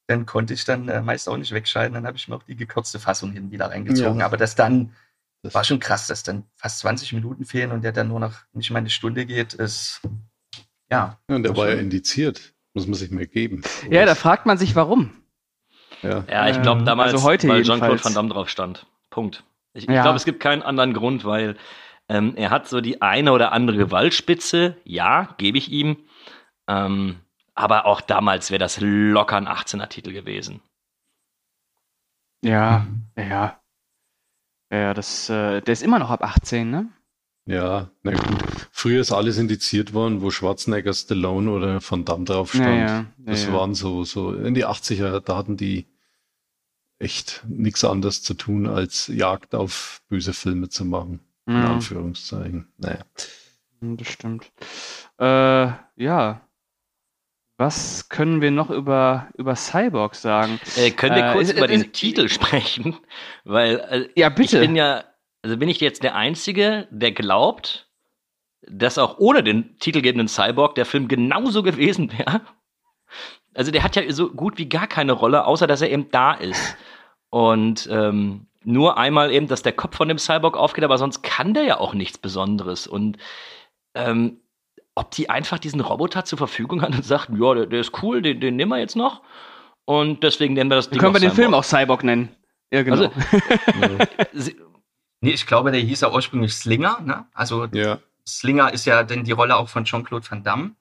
[0.08, 1.94] dann konnte ich dann äh, meist auch nicht wegschalten.
[1.94, 4.20] Dann habe ich mir auch die gekürzte Fassung hin wieder reingezogen.
[4.20, 4.26] Ja.
[4.26, 4.92] Aber das dann
[5.42, 8.34] Das- war schon krass, dass dann fast 20 Minuten fehlen und der dann nur noch
[8.52, 10.00] nicht mal eine Stunde geht, ist
[10.90, 11.18] ja.
[11.28, 12.52] Ja, und der war ja indiziert.
[12.74, 13.62] Muss man sich mehr geben.
[13.90, 15.12] Ja, da fragt man sich, warum.
[16.02, 16.24] ja.
[16.30, 18.04] Ja, ich glaube Ähm, damals, also heute weil Jean-Claude.
[18.04, 18.86] Van Damme drauf stand.
[19.10, 19.44] Punkt.
[19.72, 20.02] Ich, ich Ja.
[20.02, 21.56] glaube, es gibt keinen anderen Grund, weil
[22.08, 24.76] ähm, er hat so die eine oder andere Gewaltspitze.
[24.84, 25.96] Ja, gebe ich ihm.
[26.68, 27.16] Ähm,
[27.56, 30.60] aber auch damals wäre das locker ein 18er Titel gewesen.
[32.42, 33.60] Ja, ja.
[34.70, 36.88] Ja, das, äh, der ist immer noch ab 18, ne?
[37.46, 38.68] Ja, na gut.
[38.72, 42.66] Früher ist alles indiziert worden, wo Schwarzenegger, Stallone oder Van Damme drauf stand.
[42.66, 43.52] Ja, ja, ja, das ja.
[43.52, 45.86] waren so, so in die 80er, da hatten die
[46.98, 51.20] echt nichts anderes zu tun, als Jagd auf böse Filme zu machen.
[51.46, 52.72] In Ja, Anführungszeichen.
[52.78, 53.04] Naja.
[53.80, 54.50] das stimmt.
[55.18, 56.40] Äh, ja.
[57.58, 60.60] Was können wir noch über, über Cyborg sagen?
[60.76, 62.96] Äh, können wir Äh, kurz ist- über den ist- Titel sprechen?
[63.44, 64.56] Weil äh, Ja, bitte.
[64.58, 65.04] ich bin ja,
[65.42, 67.88] also bin ich jetzt der Einzige, der glaubt,
[68.68, 72.42] dass auch ohne den titelgebenden Cyborg der Film genauso gewesen wäre.
[73.54, 76.34] Also der hat ja so gut wie gar keine Rolle, außer dass er eben da
[76.34, 76.76] ist.
[77.30, 81.54] Und ähm, nur einmal eben, dass der Kopf von dem Cyborg aufgeht, aber sonst kann
[81.54, 82.86] der ja auch nichts Besonderes.
[82.86, 83.16] Und
[83.94, 84.40] ähm,
[84.96, 88.22] ob die einfach diesen Roboter zur Verfügung hat und sagt, ja, der, der ist cool,
[88.22, 89.22] den, den nehmen wir jetzt noch.
[89.84, 91.36] Und deswegen nennen wir das Ding Können wir den Cyborg.
[91.36, 92.34] Film auch Cyborg nennen?
[92.72, 93.12] Ja, genau.
[94.32, 94.50] Also,
[95.20, 97.00] nee, ich glaube, der hieß ja ursprünglich Slinger.
[97.02, 97.26] Ne?
[97.34, 97.98] Also ja.
[98.26, 100.74] Slinger ist ja dann die Rolle auch von Jean-Claude Van Damme.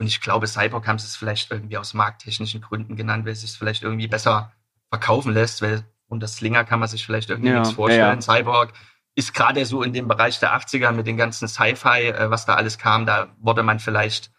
[0.00, 3.42] Und ich glaube, Cyborg haben sie es vielleicht irgendwie aus markttechnischen Gründen genannt, weil es
[3.42, 4.52] sich vielleicht irgendwie besser
[4.90, 8.00] verkaufen lässt, weil unter Slinger kann man sich vielleicht irgendwie ja, nichts vorstellen.
[8.00, 8.20] Ja, ja.
[8.20, 8.72] Cyborg
[9.18, 12.54] ist gerade so in dem Bereich der 80er mit den ganzen Sci-Fi, äh, was da
[12.54, 14.30] alles kam, da wurde man vielleicht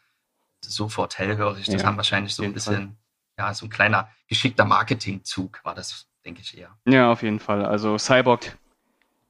[0.62, 1.66] sofort hellhörig.
[1.66, 2.98] Das haben wahrscheinlich so ein bisschen,
[3.36, 3.48] Fall.
[3.48, 6.78] ja, so ein kleiner geschickter Marketingzug war das, denke ich eher.
[6.86, 7.66] Ja, auf jeden Fall.
[7.66, 8.58] Also Cyborg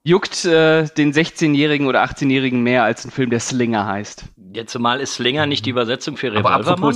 [0.03, 4.25] juckt äh, den 16-Jährigen oder 18-Jährigen mehr als ein Film, der Slinger heißt.
[4.53, 6.95] Jetzt zumal ist Slinger nicht die Übersetzung für Revolvermann.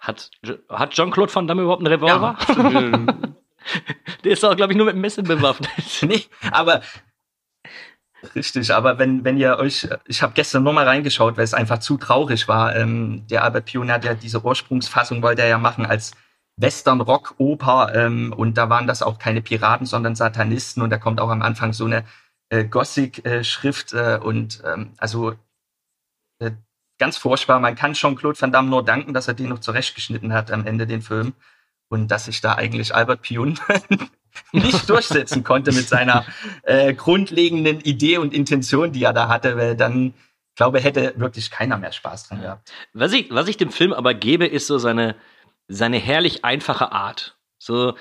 [0.00, 0.30] Hat,
[0.70, 2.38] hat Jean-Claude Van Damme überhaupt einen Revolver?
[2.48, 3.06] Ja.
[4.24, 5.70] der ist doch, glaube ich, nur mit einem Messer bewaffnet.
[6.02, 6.80] nee, aber
[8.34, 11.96] Richtig, aber wenn, wenn ihr euch, ich habe gestern nochmal reingeschaut, weil es einfach zu
[11.96, 12.74] traurig war.
[12.76, 16.12] Ähm, der Albert Pion hat ja diese Ursprungsfassung, wollte er ja machen als
[16.56, 21.30] Western-Rock-Oper ähm, und da waren das auch keine Piraten, sondern Satanisten und da kommt auch
[21.30, 22.04] am Anfang so eine
[22.50, 25.34] äh, Gothic-Schrift äh, und ähm, also
[26.38, 26.52] äh,
[26.98, 27.58] ganz furchtbar.
[27.60, 30.86] Man kann Jean-Claude Van Damme nur danken, dass er den noch zurechtgeschnitten hat am Ende
[30.86, 31.34] den Film
[31.88, 33.58] und dass sich da eigentlich Albert Pion
[34.52, 36.24] nicht durchsetzen konnte mit seiner
[36.62, 40.14] äh, grundlegenden Idee und Intention, die er da hatte, weil dann
[40.56, 42.72] glaube hätte wirklich keiner mehr Spaß dran gehabt.
[42.92, 45.16] Was ich, was ich dem Film aber gebe, ist so seine
[45.68, 47.36] seine herrlich einfache Art.
[47.58, 47.94] So,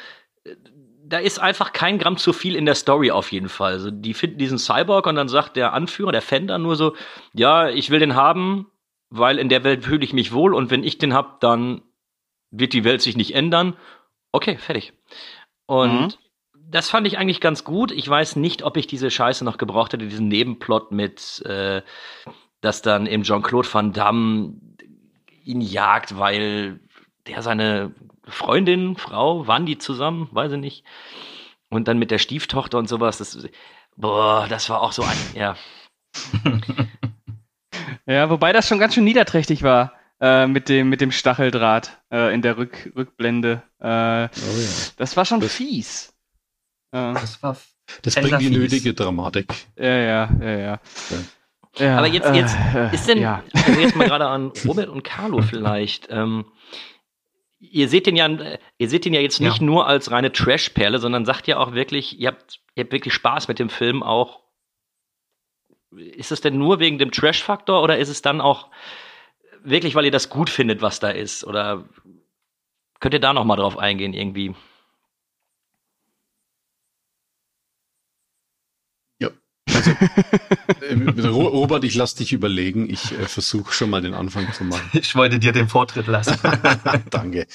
[1.05, 3.73] da ist einfach kein Gramm zu viel in der Story auf jeden Fall.
[3.73, 6.95] Also die finden diesen Cyborg und dann sagt der Anführer, der Fender nur so,
[7.33, 8.67] ja, ich will den haben,
[9.09, 11.81] weil in der Welt fühle ich mich wohl und wenn ich den hab, dann
[12.51, 13.77] wird die Welt sich nicht ändern.
[14.31, 14.93] Okay, fertig.
[15.65, 16.13] Und mhm.
[16.73, 17.91] Das fand ich eigentlich ganz gut.
[17.91, 21.83] Ich weiß nicht, ob ich diese Scheiße noch gebraucht hätte, diesen Nebenplot mit, äh,
[22.61, 24.55] dass dann eben Jean-Claude Van Damme
[25.43, 26.79] ihn jagt, weil
[27.27, 27.93] der seine
[28.25, 30.29] Freundin, Frau, waren die zusammen?
[30.31, 30.83] Weiß ich nicht.
[31.69, 33.19] Und dann mit der Stieftochter und sowas.
[33.19, 33.47] Das,
[33.95, 35.55] boah, das war auch so ein, ja.
[38.07, 39.93] ja, wobei das schon ganz schön niederträchtig war.
[40.19, 43.61] Äh, mit dem mit dem Stacheldraht äh, in der Rück, Rückblende.
[43.79, 44.69] Äh, oh ja.
[44.97, 46.12] Das war schon das, fies.
[46.93, 47.57] Das war
[48.03, 49.51] das bringt die nötige Dramatik.
[49.77, 50.57] Ja, ja, ja, ja.
[50.57, 50.79] ja.
[51.85, 53.43] ja Aber jetzt, jetzt äh, ist denn, ja.
[53.51, 56.07] also jetzt mal gerade an Robert und Carlo vielleicht.
[56.11, 56.45] Ähm,
[57.59, 58.29] ihr seht den ja,
[58.77, 59.65] ihr seht den ja jetzt nicht ja.
[59.65, 63.47] nur als reine Trash-Perle, sondern sagt ja auch wirklich, ihr habt, ihr habt wirklich Spaß
[63.47, 64.41] mit dem Film auch.
[65.95, 68.69] Ist es denn nur wegen dem Trash-Faktor oder ist es dann auch
[69.63, 71.43] wirklich, weil ihr das gut findet, was da ist?
[71.43, 71.89] Oder
[72.99, 74.53] könnt ihr da noch mal drauf eingehen irgendwie?
[79.83, 79.97] Also,
[80.81, 82.89] äh, Robert, ich lass dich überlegen.
[82.89, 84.89] Ich äh, versuche schon mal den Anfang zu machen.
[84.93, 86.37] Ich wollte dir den Vortritt lassen.
[87.09, 87.47] Danke.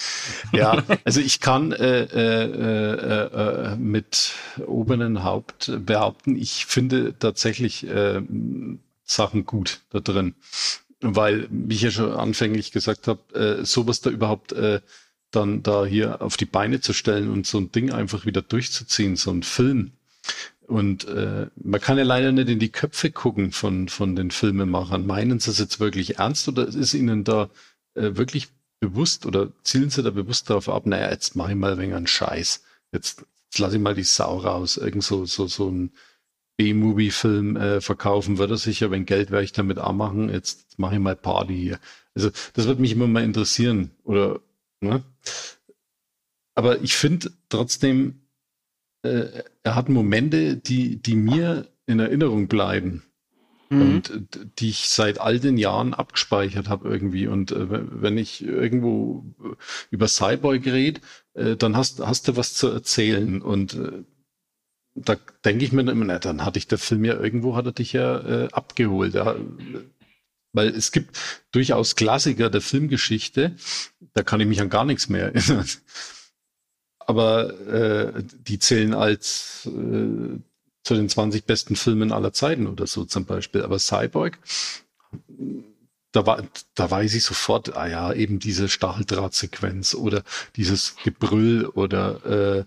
[0.53, 4.33] Ja, also ich kann äh, äh, äh, mit
[4.67, 8.21] oberen Haupt behaupten, ich finde tatsächlich äh,
[9.05, 10.35] Sachen gut da drin.
[11.01, 14.81] Weil, wie ich ja schon anfänglich gesagt habe, äh, sowas da überhaupt äh,
[15.31, 19.15] dann da hier auf die Beine zu stellen und so ein Ding einfach wieder durchzuziehen,
[19.15, 19.93] so ein Film,
[20.69, 25.07] und äh, man kann ja leider nicht in die Köpfe gucken von, von den Filmemachern.
[25.07, 27.49] Meinen sie es jetzt wirklich ernst oder ist ihnen da
[27.95, 28.49] äh, wirklich
[28.81, 31.95] bewusst oder zielen sie da bewusst darauf ab, naja, jetzt mache ich mal ein wenig
[31.95, 32.63] einen Scheiß.
[32.93, 34.77] Jetzt, jetzt lasse ich mal die Sau raus.
[34.77, 35.91] Irgend so, so, so ein
[36.59, 40.29] B-Movie-Film äh, verkaufen würde sicher, wenn Geld werde ich damit auch machen.
[40.29, 41.79] Jetzt mache ich mal Party hier.
[42.15, 43.93] Also das wird mich immer mal interessieren.
[44.05, 44.41] Oder,
[44.81, 45.03] ne?
[46.55, 48.21] Aber ich finde trotzdem,
[49.03, 53.03] äh, er hat Momente, die, die mir in Erinnerung bleiben.
[53.71, 53.81] Mhm.
[53.83, 57.27] Und die ich seit all den Jahren abgespeichert habe irgendwie.
[57.27, 59.25] Und äh, wenn ich irgendwo
[59.91, 61.01] über Cyborg rede,
[61.35, 63.43] äh, dann hast, hast du was zu erzählen.
[63.43, 64.05] Und äh,
[64.95, 67.73] da denke ich mir immer, na, dann hatte ich der Film ja irgendwo, hat er
[67.73, 69.15] dich ja äh, abgeholt.
[69.15, 69.37] Ja,
[70.53, 71.19] weil es gibt
[71.53, 73.55] durchaus Klassiker der Filmgeschichte,
[74.15, 75.69] da kann ich mich an gar nichts mehr erinnern
[77.09, 80.39] aber äh, die zählen als äh,
[80.85, 83.63] zu den 20 besten Filmen aller Zeiten oder so zum Beispiel.
[83.63, 84.39] Aber Cyborg,
[86.13, 86.45] da war,
[86.75, 90.23] da weiß ich sofort, ah ja, eben diese Stacheldrahtsequenz oder
[90.57, 92.67] dieses Gebrüll oder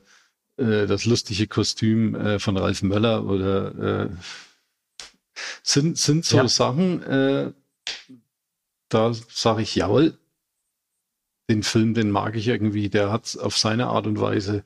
[0.57, 4.09] äh, äh, das lustige Kostüm äh, von Ralf Möller oder äh,
[5.61, 6.47] sind, sind so ja.
[6.47, 7.51] Sachen, äh,
[8.89, 10.17] da sage ich, jawohl,
[11.51, 12.89] den Film, den mag ich irgendwie.
[12.89, 14.63] Der hat auf seine Art und Weise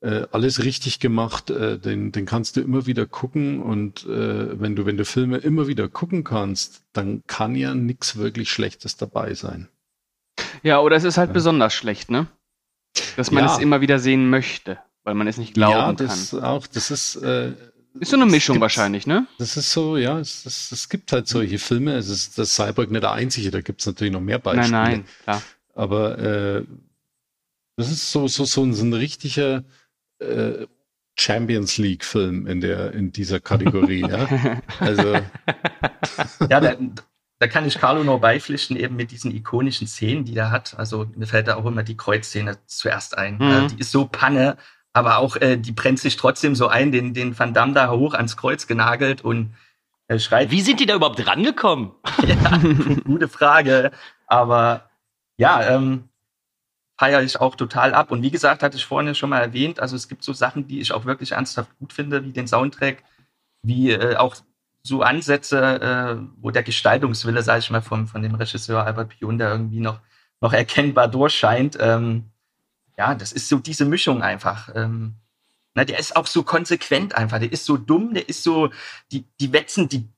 [0.00, 1.50] äh, alles richtig gemacht.
[1.50, 5.38] Äh, den, den kannst du immer wieder gucken und äh, wenn du, wenn du Filme
[5.38, 9.68] immer wieder gucken kannst, dann kann ja nichts wirklich Schlechtes dabei sein.
[10.62, 11.34] Ja, oder es ist halt ja.
[11.34, 12.26] besonders schlecht, ne?
[13.16, 13.54] dass man Ja.
[13.54, 16.44] es immer wieder sehen möchte, weil man es nicht glauben ja, das kann.
[16.44, 17.52] auch, das ist, äh,
[18.00, 19.26] Ist so eine Mischung wahrscheinlich, ne?
[19.38, 21.94] Das ist so, ja, es, es, es gibt halt solche Filme.
[21.94, 24.70] Es ist das Cyborg nicht der einzige, da gibt es natürlich noch mehr Beispiele.
[24.70, 25.42] Nein, nein, klar.
[25.78, 26.64] Aber äh,
[27.76, 29.62] das ist so, so, so, ein- so ein richtiger
[30.18, 30.66] äh,
[31.16, 34.28] Champions League-Film in der, in dieser Kategorie, ja.
[34.80, 35.14] Also,
[36.50, 36.74] Ja, da,
[37.38, 40.76] da kann ich Carlo nur beipflichten, eben mit diesen ikonischen Szenen, die er hat.
[40.78, 43.36] Also mir fällt da auch immer die Kreuzszene zuerst ein.
[43.36, 43.42] Mhm.
[43.50, 44.56] Äh, die ist so Panne,
[44.92, 48.14] aber auch äh, die brennt sich trotzdem so ein, den, den Van Damme da hoch
[48.14, 49.54] ans Kreuz genagelt und
[50.08, 50.50] äh, schreit.
[50.50, 51.92] Wie sind die da überhaupt rangekommen?
[52.26, 52.60] Ja,
[53.04, 53.92] gute Frage.
[54.26, 54.87] Aber
[55.38, 56.08] ja, ähm,
[56.98, 58.10] feiere ich auch total ab.
[58.10, 60.80] Und wie gesagt, hatte ich vorhin schon mal erwähnt, also es gibt so Sachen, die
[60.80, 63.04] ich auch wirklich ernsthaft gut finde, wie den Soundtrack,
[63.62, 64.36] wie äh, auch
[64.82, 69.38] so Ansätze, äh, wo der Gestaltungswille, sage ich mal, vom, von dem Regisseur Albert Pion
[69.38, 70.00] da irgendwie noch,
[70.40, 71.76] noch erkennbar durchscheint.
[71.80, 72.24] Ähm,
[72.96, 74.70] ja, das ist so diese Mischung einfach.
[74.74, 75.14] Ähm,
[75.74, 77.38] na, der ist auch so konsequent einfach.
[77.38, 78.70] Der ist so dumm, der ist so,
[79.12, 80.08] die, die wetzen die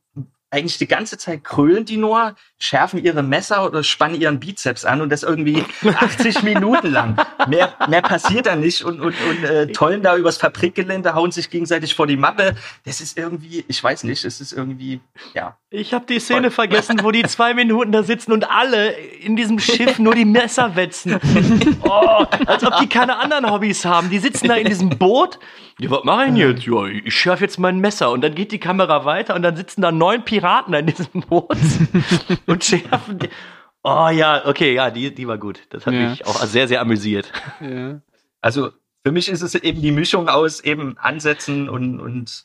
[0.51, 5.01] eigentlich die ganze Zeit krölen die nur, schärfen ihre Messer oder spannen ihren Bizeps an
[5.01, 7.17] und das irgendwie 80 Minuten lang.
[7.49, 11.51] Mehr, mehr passiert da nicht und, und, und äh, tollen da übers Fabrikgelände, hauen sich
[11.51, 12.57] gegenseitig vor die Mappe.
[12.85, 15.01] Das ist irgendwie, ich weiß nicht, es ist irgendwie,
[15.35, 15.57] ja.
[15.71, 19.61] Ich habe die Szene vergessen, wo die zwei Minuten da sitzen und alle in diesem
[19.61, 21.19] Schiff nur die Messer wetzen.
[21.83, 24.11] Oh, als ob die keine anderen Hobbys haben.
[24.11, 25.39] Die sitzen da in diesem Boot.
[25.79, 26.67] Ja, was mache ich denn jetzt?
[26.67, 28.11] Ja, ich schärfe jetzt mein Messer.
[28.11, 30.40] Und dann geht die Kamera weiter und dann sitzen da neun Piraten
[30.75, 31.57] in diesem Boot
[32.47, 33.19] und schärfen.
[33.19, 33.29] Die.
[33.83, 35.61] Oh ja, okay, ja, die, die war gut.
[35.71, 36.11] Das hat Ja.
[36.11, 37.33] mich auch sehr, sehr amüsiert.
[37.61, 38.01] Ja.
[38.41, 38.71] Also
[39.05, 42.45] für mich ist es eben die Mischung aus eben Ansätzen und, und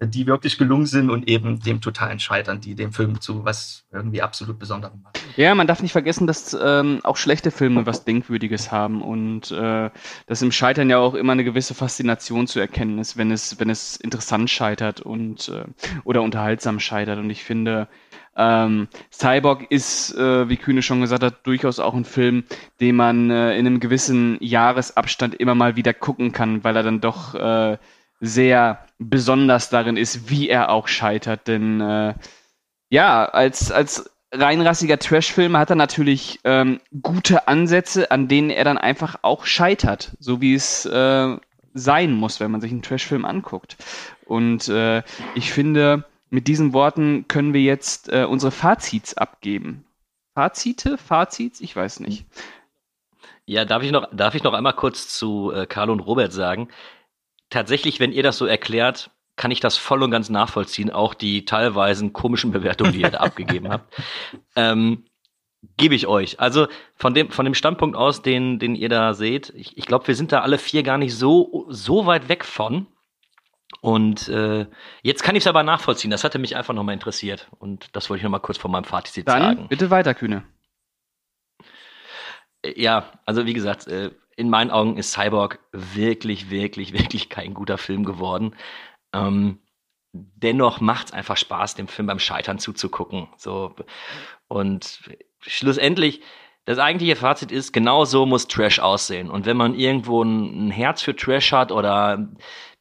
[0.00, 4.22] die wirklich gelungen sind und eben dem totalen Scheitern, die dem Film zu was irgendwie
[4.22, 5.17] absolut Besonderem machen.
[5.36, 9.90] Ja, man darf nicht vergessen, dass ähm, auch schlechte Filme was Denkwürdiges haben und äh,
[10.26, 13.70] dass im Scheitern ja auch immer eine gewisse Faszination zu erkennen ist, wenn es, wenn
[13.70, 15.64] es interessant scheitert und äh,
[16.04, 17.18] oder unterhaltsam scheitert.
[17.18, 17.88] Und ich finde,
[18.36, 22.44] ähm, Cyborg ist, äh, wie Kühne schon gesagt hat, durchaus auch ein Film,
[22.80, 27.00] den man äh, in einem gewissen Jahresabstand immer mal wieder gucken kann, weil er dann
[27.00, 27.78] doch äh,
[28.20, 31.48] sehr besonders darin ist, wie er auch scheitert.
[31.48, 32.14] Denn äh,
[32.90, 38.78] ja, als, als reinrassiger Trash-Film hat er natürlich ähm, gute Ansätze, an denen er dann
[38.78, 41.36] einfach auch scheitert, so wie es äh,
[41.74, 43.76] sein muss, wenn man sich einen Trash-Film anguckt.
[44.24, 45.02] Und äh,
[45.34, 49.84] ich finde, mit diesen Worten können wir jetzt äh, unsere Fazits abgeben.
[50.34, 50.98] Fazite?
[50.98, 51.60] Fazits?
[51.60, 52.26] Ich weiß nicht.
[53.46, 56.68] Ja, darf ich noch, darf ich noch einmal kurz zu äh, Carlo und Robert sagen?
[57.48, 61.44] Tatsächlich, wenn ihr das so erklärt, kann ich das voll und ganz nachvollziehen, auch die
[61.44, 63.94] teilweise komischen Bewertungen, die ihr da abgegeben habt.
[64.56, 65.04] Ähm,
[65.76, 66.38] Gebe ich euch.
[66.38, 70.06] Also von dem, von dem Standpunkt aus, den, den ihr da seht, ich, ich glaube,
[70.06, 72.86] wir sind da alle vier gar nicht so, so weit weg von.
[73.80, 74.66] Und äh,
[75.02, 76.12] jetzt kann ich es aber nachvollziehen.
[76.12, 77.48] Das hatte mich einfach nochmal interessiert.
[77.58, 79.68] Und das wollte ich nochmal kurz von meinem Fazit Dann sagen.
[79.68, 80.44] bitte weiter, Kühne.
[82.64, 87.78] Ja, also wie gesagt, äh, in meinen Augen ist Cyborg wirklich, wirklich, wirklich kein guter
[87.78, 88.54] Film geworden.
[89.12, 89.60] Ähm,
[90.12, 93.28] dennoch macht es einfach Spaß, dem Film beim Scheitern zuzugucken.
[93.36, 93.74] So
[94.48, 95.00] und
[95.40, 96.22] schlussendlich
[96.64, 99.30] das eigentliche Fazit ist, genau so muss Trash aussehen.
[99.30, 102.28] Und wenn man irgendwo ein, ein Herz für Trash hat oder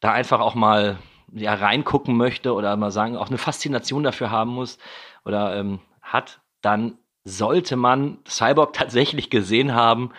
[0.01, 0.99] da einfach auch mal
[1.33, 4.77] ja, reingucken möchte oder mal sagen, auch eine Faszination dafür haben muss
[5.23, 10.11] oder ähm, hat, dann sollte man Cyborg tatsächlich gesehen haben,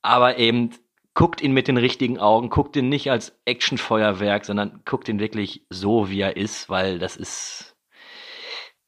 [0.00, 0.70] aber eben
[1.14, 5.66] guckt ihn mit den richtigen Augen, guckt ihn nicht als Actionfeuerwerk, sondern guckt ihn wirklich
[5.70, 7.76] so, wie er ist, weil das ist,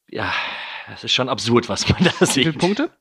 [0.09, 0.31] ja,
[0.87, 2.57] das ist schon absurd, was man da Wie viele sieht.
[2.57, 2.91] Punkte?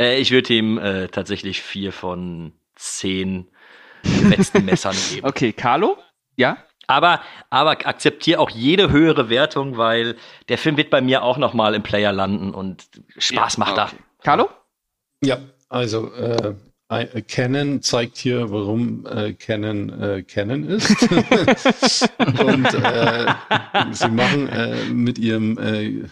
[0.00, 3.50] Äh, ich würde ihm äh, tatsächlich vier von zehn
[4.02, 5.26] letzten Messern geben.
[5.26, 5.98] Okay, Carlo?
[6.36, 6.58] Ja?
[6.86, 10.16] Aber, aber akzeptiere auch jede höhere Wertung, weil
[10.48, 13.96] der Film wird bei mir auch noch mal im Player landen und Spaß macht Okay.
[14.24, 14.50] Carlo?
[15.22, 16.54] Ja, also äh,
[17.28, 20.90] Canon zeigt hier, warum äh, Canon äh, Canon ist.
[22.18, 23.34] Und äh,
[23.92, 26.04] sie machen äh, mit ihrem äh,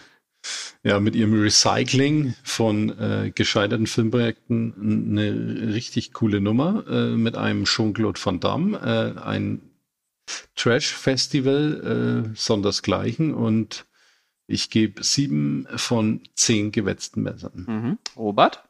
[0.83, 7.65] ja mit ihrem Recycling von äh, gescheiterten Filmprojekten eine richtig coole Nummer äh, mit einem
[7.65, 9.61] Jean-Claude Van Damme, äh, ein
[10.55, 13.85] Trash-Festival äh, sondersgleichen und
[14.47, 17.65] ich gebe sieben von zehn gewetzten Messern.
[17.67, 17.97] Mhm.
[18.15, 18.63] Robert?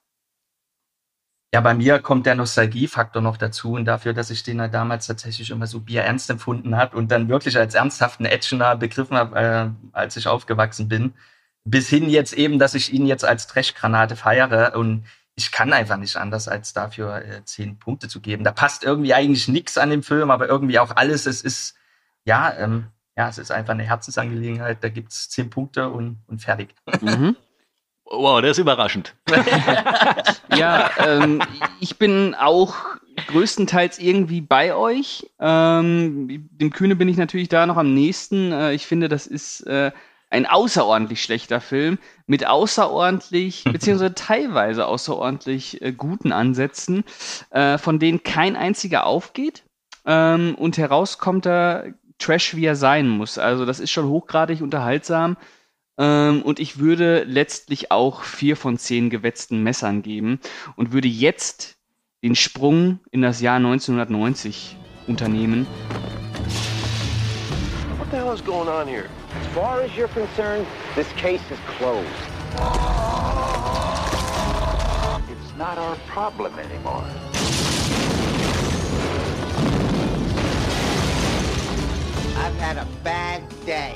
[1.51, 5.07] Ja, bei mir kommt der Nostalgiefaktor noch dazu und dafür, dass ich den ja damals
[5.07, 9.69] tatsächlich immer so bierernst empfunden habe und dann wirklich als ernsthaften Actioner begriffen habe, äh,
[9.91, 11.13] als ich aufgewachsen bin.
[11.63, 15.97] Bis hin jetzt eben, dass ich ihn jetzt als Trashgranate feiere und ich kann einfach
[15.97, 18.43] nicht anders, als dafür äh, zehn Punkte zu geben.
[18.43, 21.25] Da passt irgendwie eigentlich nichts an dem Film, aber irgendwie auch alles.
[21.25, 21.75] Es ist,
[22.25, 22.87] ja, ähm,
[23.17, 24.83] ja, es ist einfach eine Herzensangelegenheit.
[24.83, 26.75] Da gibt es zehn Punkte und, und fertig.
[27.01, 27.35] Mhm.
[28.12, 29.14] Wow, das ist überraschend.
[30.55, 31.41] ja, ähm,
[31.80, 32.76] ich bin auch
[33.28, 35.30] größtenteils irgendwie bei euch.
[35.39, 38.51] Ähm, dem Kühne bin ich natürlich da noch am nächsten.
[38.51, 39.91] Äh, ich finde, das ist äh,
[40.32, 47.03] ein außerordentlich schlechter Film mit außerordentlich, beziehungsweise teilweise außerordentlich äh, guten Ansätzen,
[47.51, 49.64] äh, von denen kein einziger aufgeht.
[50.05, 51.84] Ähm, und herauskommt da
[52.18, 53.38] Trash, wie er sein muss.
[53.38, 55.38] Also das ist schon hochgradig unterhaltsam.
[55.99, 60.39] Ähm, und ich würde letztlich auch vier von zehn gewetzten Messern geben
[60.77, 61.75] und würde jetzt
[62.23, 64.77] den Sprung in das Jahr 1990
[65.07, 65.67] unternehmen.
[67.97, 69.09] What the hell is going on here?
[69.41, 72.07] As far as you're concerned, this case is closed.
[75.29, 77.03] It's not our problem anymore.
[82.37, 83.95] I've had a bad day.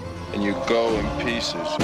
[0.41, 1.77] And you go in pieces.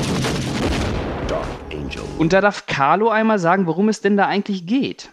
[1.27, 2.01] Dark Angel.
[2.17, 5.11] Und da darf Carlo einmal sagen, worum es denn da eigentlich geht.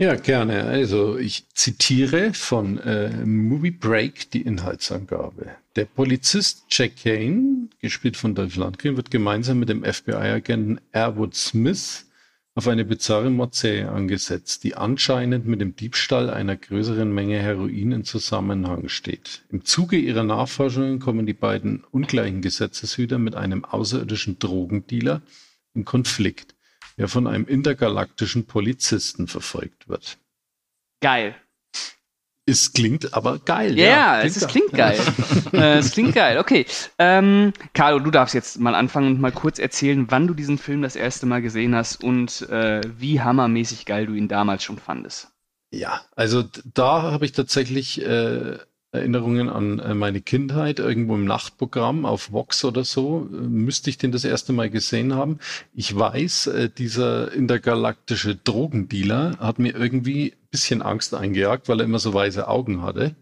[0.00, 0.64] Ja, gerne.
[0.64, 5.50] Also ich zitiere von äh, Movie Break die Inhaltsangabe.
[5.76, 12.06] Der Polizist Jack Kane, gespielt von Dolph Lundgren, wird gemeinsam mit dem FBI-Agenten Erwood Smith
[12.58, 18.04] auf eine bizarre Mordserie angesetzt, die anscheinend mit dem Diebstahl einer größeren Menge Heroin in
[18.04, 19.44] Zusammenhang steht.
[19.48, 25.22] Im Zuge ihrer Nachforschungen kommen die beiden ungleichen Gesetzeshüter mit einem außerirdischen Drogendealer
[25.72, 26.56] in Konflikt,
[26.96, 30.18] der von einem intergalaktischen Polizisten verfolgt wird.
[31.00, 31.36] Geil.
[32.48, 33.78] Es klingt aber geil.
[33.78, 34.98] Ja, ja es ist, klingt geil.
[35.52, 36.38] äh, es klingt geil.
[36.38, 36.64] Okay.
[36.98, 40.80] Ähm, Carlo, du darfst jetzt mal anfangen und mal kurz erzählen, wann du diesen Film
[40.80, 45.28] das erste Mal gesehen hast und äh, wie hammermäßig geil du ihn damals schon fandest.
[45.70, 48.56] Ja, also da habe ich tatsächlich äh,
[48.90, 53.98] Erinnerungen an äh, meine Kindheit, irgendwo im Nachtprogramm auf Vox oder so, äh, müsste ich
[53.98, 55.40] den das erste Mal gesehen haben.
[55.74, 61.98] Ich weiß, äh, dieser intergalaktische Drogendealer hat mir irgendwie bisschen Angst eingejagt, weil er immer
[61.98, 63.14] so weiße Augen hatte.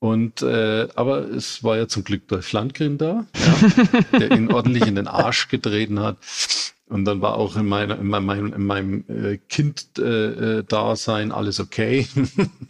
[0.00, 4.86] Und äh, aber es war ja zum Glück Dolph Lundgren da, ja, der ihn ordentlich
[4.86, 6.18] in den Arsch getreten hat.
[6.86, 12.06] Und dann war auch in, meiner, in meinem, in meinem äh, Kind-Dasein äh, alles okay.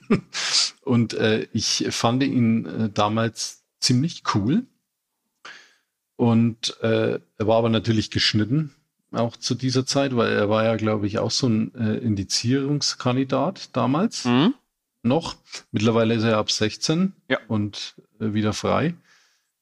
[0.83, 4.67] und äh, ich fand ihn äh, damals ziemlich cool.
[6.17, 8.75] Und äh, er war aber natürlich geschnitten,
[9.13, 13.71] auch zu dieser Zeit, weil er war ja, glaube ich, auch so ein äh, Indizierungskandidat
[13.75, 14.25] damals.
[14.25, 14.55] Mhm.
[15.03, 15.37] Noch.
[15.71, 17.39] Mittlerweile ist er ab 16 ja.
[17.49, 18.95] und äh, wieder frei.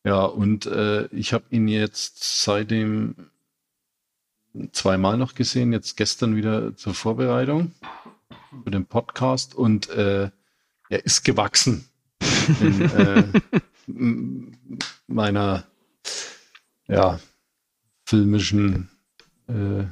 [0.05, 3.14] Ja, und äh, ich habe ihn jetzt seitdem
[4.72, 7.72] zweimal noch gesehen, jetzt gestern wieder zur Vorbereitung
[8.64, 10.30] für den Podcast und äh,
[10.88, 11.88] er ist gewachsen
[12.61, 13.24] in äh,
[15.07, 15.64] meiner
[16.88, 17.20] ja,
[18.05, 18.88] filmischen
[19.49, 19.84] äh,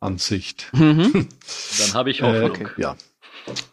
[0.00, 0.70] Ansicht.
[0.72, 1.12] Mhm.
[1.78, 2.50] Dann habe ich Hoffnung.
[2.50, 2.66] okay.
[2.76, 2.96] Ja.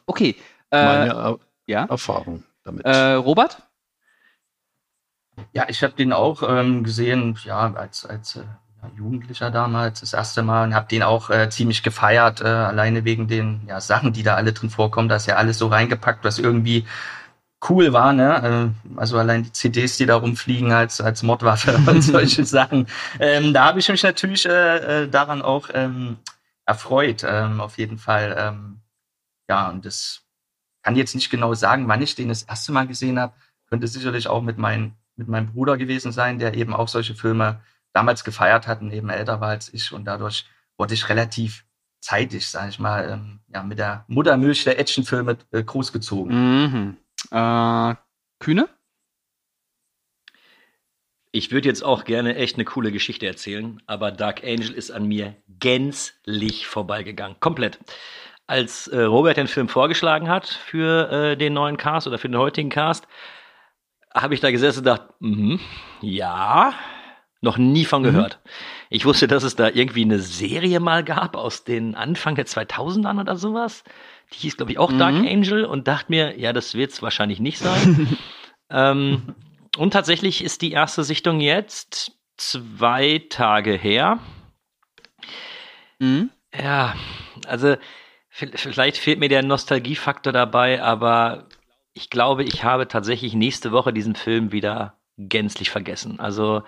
[0.06, 0.36] Okay.
[0.72, 1.86] Äh, Meine ja?
[1.86, 2.86] Erfahrung damit.
[2.86, 3.62] Äh, Robert?
[5.52, 8.44] Ja, ich habe den auch ähm, gesehen, ja, als, als äh,
[8.96, 13.28] Jugendlicher damals das erste Mal und habe den auch äh, ziemlich gefeiert, äh, alleine wegen
[13.28, 15.10] den ja, Sachen, die da alle drin vorkommen.
[15.10, 16.86] Da ist ja alles so reingepackt, was irgendwie
[17.70, 18.74] cool war, ne?
[18.96, 22.88] Äh, also allein die CDs, die da rumfliegen als, als Mordwaffe und solche Sachen.
[23.20, 26.18] Ähm, da habe ich mich natürlich äh, äh, daran auch ähm,
[26.66, 28.36] erfreut, ähm, auf jeden Fall.
[28.38, 28.82] Ähm,
[29.50, 30.22] ja, und das
[30.84, 33.34] kann jetzt nicht genau sagen, wann ich den das erste Mal gesehen habe.
[33.70, 37.62] Könnte sicherlich auch mit, mein, mit meinem Bruder gewesen sein, der eben auch solche Filme
[37.94, 40.46] damals gefeiert hatten, eben älter war als ich und dadurch
[40.78, 41.66] wurde ich relativ
[42.02, 46.64] zeitig, sage ich mal, ähm, ja, mit der Muttermilch der Actionfilme äh, großgezogen.
[46.64, 46.98] Mhm.
[47.32, 47.96] Äh,
[48.40, 48.70] Kühne?
[51.32, 55.06] Ich würde jetzt auch gerne echt eine coole Geschichte erzählen, aber Dark Angel ist an
[55.06, 57.40] mir gänzlich vorbeigegangen.
[57.42, 57.80] Komplett.
[58.48, 62.38] Als äh, Robert den Film vorgeschlagen hat für äh, den neuen Cast oder für den
[62.38, 63.08] heutigen Cast,
[64.14, 65.60] habe ich da gesessen und dachte, mhm,
[66.00, 66.74] ja,
[67.42, 68.06] noch nie von mhm.
[68.06, 68.40] gehört.
[68.44, 68.50] Mhm.
[68.90, 73.20] Ich wusste, dass es da irgendwie eine Serie mal gab aus den Anfang der 2000ern
[73.20, 73.84] oder sowas.
[74.36, 75.00] Die hieß, glaube ich, auch mhm.
[75.00, 78.18] Dark Angel und dachte mir, ja, das wird es wahrscheinlich nicht sein.
[78.70, 79.36] ähm,
[79.78, 84.20] und tatsächlich ist die erste Sichtung jetzt zwei Tage her.
[86.00, 86.30] Mhm.
[86.54, 86.96] Ja,
[87.48, 87.76] also
[88.30, 91.48] vielleicht fehlt mir der Nostalgiefaktor dabei, aber
[91.94, 96.20] ich glaube, ich habe tatsächlich nächste Woche diesen Film wieder gänzlich vergessen.
[96.20, 96.64] Also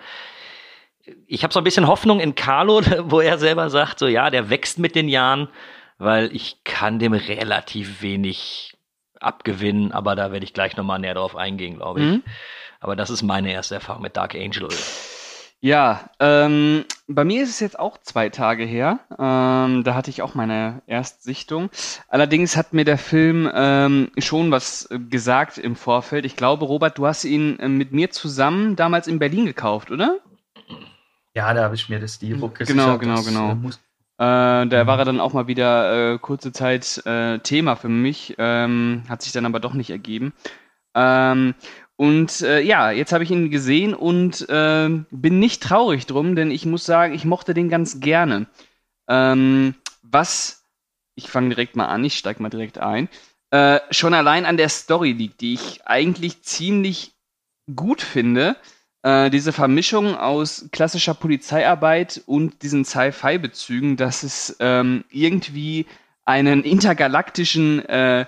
[1.26, 4.50] ich habe so ein bisschen Hoffnung in Carlo, wo er selber sagt, so ja, der
[4.50, 5.48] wächst mit den Jahren,
[5.98, 8.76] weil ich kann dem relativ wenig
[9.20, 12.06] abgewinnen, aber da werde ich gleich nochmal näher drauf eingehen, glaube ich.
[12.06, 12.22] Mhm.
[12.80, 14.68] Aber das ist meine erste Erfahrung mit Dark Angel.
[15.60, 19.00] Ja, ähm, bei mir ist es jetzt auch zwei Tage her.
[19.10, 21.68] Ähm, da hatte ich auch meine Erstsichtung.
[22.06, 26.24] Allerdings hat mir der Film ähm, schon was gesagt im Vorfeld.
[26.26, 30.18] Ich glaube, Robert, du hast ihn äh, mit mir zusammen damals in Berlin gekauft, oder?
[31.34, 33.56] Ja, da habe ich mir das D-Book Genau, genau, genau.
[34.18, 38.34] Äh, da war er dann auch mal wieder äh, kurze Zeit äh, Thema für mich,
[38.38, 40.32] ähm, hat sich dann aber doch nicht ergeben.
[40.96, 41.54] Ähm,
[41.94, 46.50] und äh, ja, jetzt habe ich ihn gesehen und äh, bin nicht traurig drum, denn
[46.50, 48.46] ich muss sagen, ich mochte den ganz gerne.
[49.08, 50.64] Ähm, was,
[51.14, 53.08] ich fange direkt mal an, ich steige mal direkt ein,
[53.50, 57.12] äh, schon allein an der Story liegt, die ich eigentlich ziemlich
[57.74, 58.56] gut finde.
[59.02, 65.86] Äh, diese Vermischung aus klassischer Polizeiarbeit und diesen Sci-Fi-Bezügen, dass es ähm, irgendwie
[66.24, 68.26] einen intergalaktischen äh,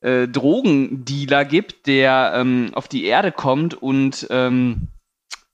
[0.00, 4.88] äh, Drogendealer gibt, der ähm, auf die Erde kommt und ähm,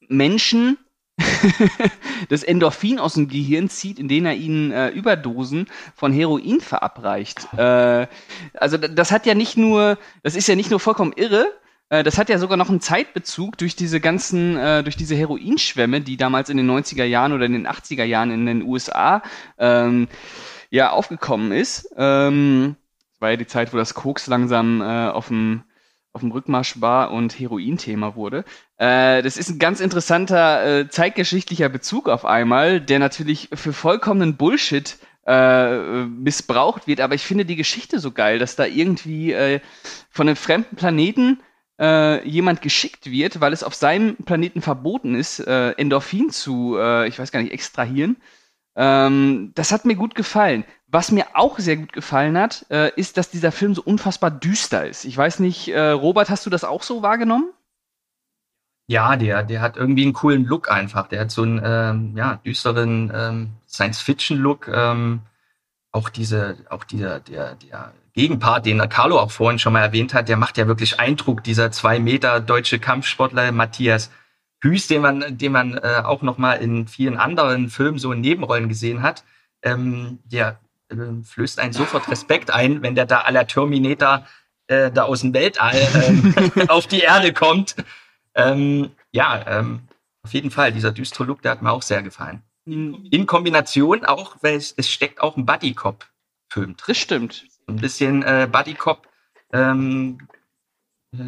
[0.08, 0.78] Menschen
[2.28, 7.52] das Endorphin aus dem Gehirn zieht, indem er ihnen äh, Überdosen von Heroin verabreicht.
[7.56, 8.06] Äh,
[8.54, 11.46] also das hat ja nicht nur, das ist ja nicht nur vollkommen irre,
[11.88, 16.16] das hat ja sogar noch einen Zeitbezug durch diese ganzen, äh, durch diese Heroinschwämme, die
[16.16, 19.22] damals in den 90er Jahren oder in den 80er Jahren in den USA
[19.58, 20.08] ähm,
[20.70, 21.88] ja aufgekommen ist.
[21.96, 22.76] Ähm,
[23.20, 25.62] war ja die Zeit, wo das Koks langsam äh, auf dem
[26.12, 28.44] auf dem Rückmarsch war und Heroin-Thema wurde.
[28.78, 34.36] Äh, das ist ein ganz interessanter äh, zeitgeschichtlicher Bezug auf einmal, der natürlich für vollkommenen
[34.36, 37.00] Bullshit äh, missbraucht wird.
[37.00, 39.60] Aber ich finde die Geschichte so geil, dass da irgendwie äh,
[40.10, 41.40] von einem fremden Planeten
[41.78, 47.08] äh, jemand geschickt wird, weil es auf seinem Planeten verboten ist, äh, Endorphin zu, äh,
[47.08, 48.16] ich weiß gar nicht, extrahieren.
[48.76, 50.64] Ähm, das hat mir gut gefallen.
[50.86, 54.86] Was mir auch sehr gut gefallen hat, äh, ist, dass dieser Film so unfassbar düster
[54.86, 55.04] ist.
[55.04, 57.50] Ich weiß nicht, äh, Robert, hast du das auch so wahrgenommen?
[58.86, 61.08] Ja, der, der hat irgendwie einen coolen Look einfach.
[61.08, 64.68] Der hat so einen ähm, ja, düsteren ähm, Science-Fiction-Look.
[64.68, 65.20] Ähm,
[65.92, 70.28] auch diese, auch dieser, der, der Gegenpart, den Carlo auch vorhin schon mal erwähnt hat,
[70.28, 74.10] der macht ja wirklich Eindruck, dieser zwei Meter deutsche Kampfsportler Matthias
[74.60, 78.20] Hüß, den man, den man äh, auch noch mal in vielen anderen Filmen so in
[78.20, 79.22] Nebenrollen gesehen hat,
[79.62, 80.58] ähm, der
[80.88, 84.26] äh, flößt einen sofort Respekt ein, wenn der da aller Terminator
[84.66, 87.76] äh, da aus dem Weltall äh, auf die Erde kommt.
[88.34, 89.82] Ähm, ja, ähm,
[90.24, 92.42] auf jeden Fall, dieser düstere Look, der hat mir auch sehr gefallen.
[92.66, 96.76] In Kombination auch, weil es, es steckt auch ein Buddy-Cop-Film drin.
[96.86, 99.08] Das stimmt ein bisschen äh, Buddy Cop
[99.52, 100.18] ähm,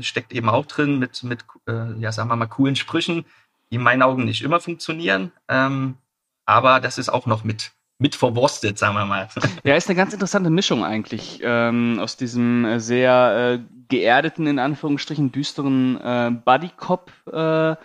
[0.01, 3.24] steckt eben auch drin mit, mit äh, ja, sagen wir mal, coolen Sprüchen,
[3.70, 5.32] die in meinen Augen nicht immer funktionieren.
[5.49, 5.97] Ähm,
[6.45, 9.28] aber das ist auch noch mit, mit verwurstet, sagen wir mal.
[9.64, 14.59] Ja, ist eine ganz interessante Mischung eigentlich ähm, aus diesem äh, sehr äh, geerdeten, in
[14.59, 17.76] Anführungsstrichen düsteren äh, Buddy Cop äh,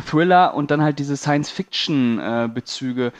[0.00, 3.12] Thriller und dann halt diese Science-Fiction-Bezüge.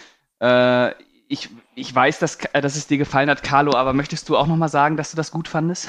[1.28, 4.46] Ich, ich weiß, dass, äh, dass es dir gefallen hat, Carlo, aber möchtest du auch
[4.46, 5.88] nochmal sagen, dass du das gut fandest?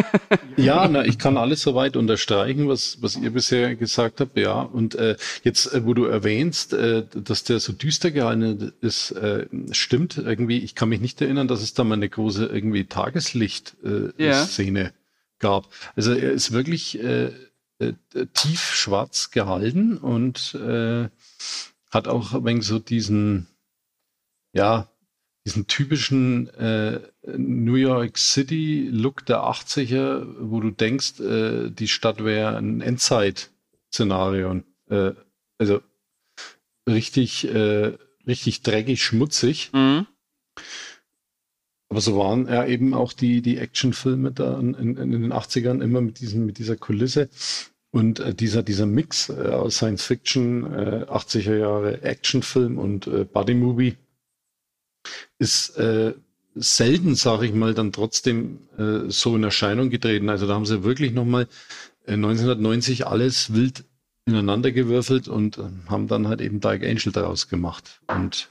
[0.56, 4.60] ja, na, ich kann alles soweit unterstreichen, was, was ihr bisher gesagt habt, ja.
[4.60, 9.46] Und äh, jetzt, äh, wo du erwähnst, äh, dass der so düster gehalten ist, äh,
[9.72, 10.58] stimmt irgendwie.
[10.58, 14.90] Ich kann mich nicht erinnern, dass es da mal eine große irgendwie Tageslicht-Szene äh, ja.
[15.38, 15.68] gab.
[15.96, 17.30] Also er ist wirklich äh,
[17.78, 17.94] äh,
[18.34, 21.08] tief schwarz gehalten und äh,
[21.90, 23.48] hat auch ein wenig so diesen
[24.54, 24.88] ja,
[25.46, 27.00] diesen typischen äh,
[27.36, 34.62] New York City Look der 80er, wo du denkst, äh, die Stadt wäre ein Endzeit-Szenario.
[34.88, 35.12] Äh,
[35.58, 35.82] also
[36.88, 37.92] richtig, äh,
[38.26, 39.70] richtig dreckig, schmutzig.
[39.74, 40.06] Mhm.
[41.90, 45.82] Aber so waren ja eben auch die, die Actionfilme da in, in, in, den 80ern
[45.82, 47.28] immer mit, diesen, mit dieser Kulisse.
[47.90, 53.54] Und äh, dieser, dieser Mix äh, aus Science Fiction, äh, 80er Jahre Actionfilm und Buddy
[53.54, 53.96] Movie
[55.38, 56.14] ist äh,
[56.54, 60.28] selten, sage ich mal, dann trotzdem äh, so in Erscheinung getreten.
[60.28, 61.48] Also da haben sie wirklich nochmal
[62.06, 63.84] 1990 alles wild
[64.26, 68.00] ineinander gewürfelt und äh, haben dann halt eben Dark Angel daraus gemacht.
[68.06, 68.50] Und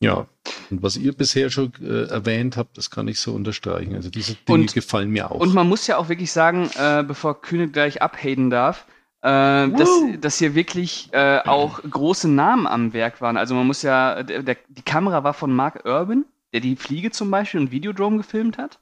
[0.00, 0.26] ja,
[0.70, 3.94] und was ihr bisher schon äh, erwähnt habt, das kann ich so unterstreichen.
[3.94, 5.40] Also diese Dinge und, gefallen mir auch.
[5.40, 8.86] Und man muss ja auch wirklich sagen, äh, bevor Kühne gleich abhaten darf,
[9.24, 9.88] äh, dass,
[10.20, 13.38] dass hier wirklich äh, auch große Namen am Werk waren.
[13.38, 17.10] Also man muss ja, der, der, die Kamera war von Mark Urban, der die Fliege
[17.10, 18.78] zum Beispiel und Videodrome gefilmt hat.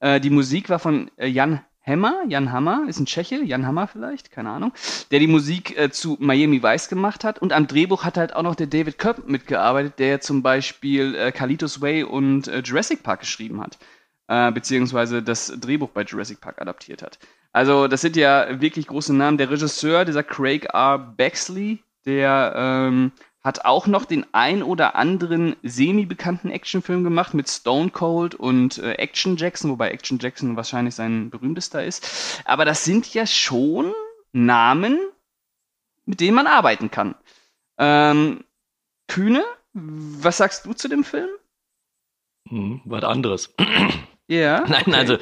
[0.00, 3.86] Äh, die Musik war von äh, Jan Hammer, Jan Hammer, ist ein Tscheche, Jan Hammer
[3.86, 4.72] vielleicht, keine Ahnung,
[5.12, 7.38] der die Musik äh, zu Miami Vice gemacht hat.
[7.38, 11.30] Und am Drehbuch hat halt auch noch der David Köpp mitgearbeitet, der zum Beispiel äh,
[11.30, 13.78] Carlitos Way und äh, Jurassic Park geschrieben hat.
[14.26, 17.20] Äh, beziehungsweise das Drehbuch bei Jurassic Park adaptiert hat.
[17.54, 19.38] Also, das sind ja wirklich große Namen.
[19.38, 20.98] Der Regisseur, dieser Craig R.
[20.98, 23.12] Baxley, der ähm,
[23.44, 28.94] hat auch noch den ein oder anderen semi-bekannten Actionfilm gemacht mit Stone Cold und äh,
[28.94, 32.42] Action Jackson, wobei Action Jackson wahrscheinlich sein berühmtester ist.
[32.44, 33.92] Aber das sind ja schon
[34.32, 34.98] Namen,
[36.06, 37.14] mit denen man arbeiten kann.
[37.78, 38.42] Ähm,
[39.06, 39.44] Kühne,
[39.74, 41.30] was sagst du zu dem Film?
[42.48, 43.54] Hm, was anderes.
[44.26, 44.64] Ja.
[44.64, 44.72] Okay.
[44.86, 45.18] Nein, also,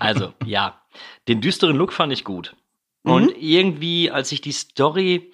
[0.00, 0.81] also, ja.
[1.28, 2.56] Den düsteren Look fand ich gut.
[3.02, 3.36] Und mhm.
[3.38, 5.32] irgendwie, als ich die Story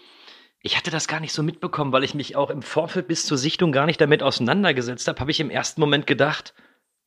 [0.60, 3.38] ich hatte das gar nicht so mitbekommen, weil ich mich auch im Vorfeld bis zur
[3.38, 6.54] Sichtung gar nicht damit auseinandergesetzt habe, habe ich im ersten Moment gedacht,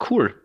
[0.09, 0.41] cool.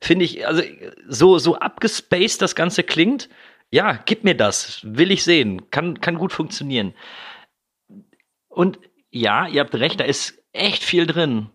[0.00, 0.62] Finde ich, also
[1.08, 3.28] so, so abgespaced das Ganze klingt,
[3.70, 6.94] ja, gib mir das, will ich sehen, kann, kann gut funktionieren.
[8.48, 8.78] Und
[9.10, 11.50] ja, ihr habt recht, da ist echt viel drin.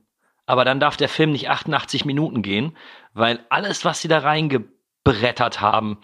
[0.46, 2.76] Aber dann darf der Film nicht 88 Minuten gehen,
[3.14, 4.20] weil alles, was sie da
[5.06, 5.98] reingebrettert haben,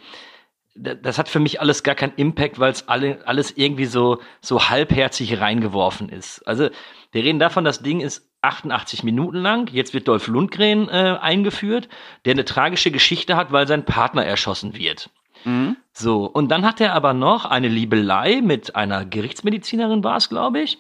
[0.76, 4.70] das hat für mich alles gar keinen Impact, weil es alle, alles irgendwie so, so
[4.70, 6.48] halbherzig reingeworfen ist.
[6.48, 6.70] Also,
[7.12, 9.72] wir reden davon, das Ding ist 88 Minuten lang.
[9.74, 11.90] Jetzt wird Dolph Lundgren äh, eingeführt,
[12.26, 15.10] der eine tragische Geschichte hat, weil sein Partner erschossen wird.
[15.46, 15.78] Mhm.
[15.94, 20.60] So, und dann hat er aber noch eine Liebelei mit einer Gerichtsmedizinerin, war es, glaube
[20.60, 20.78] ich.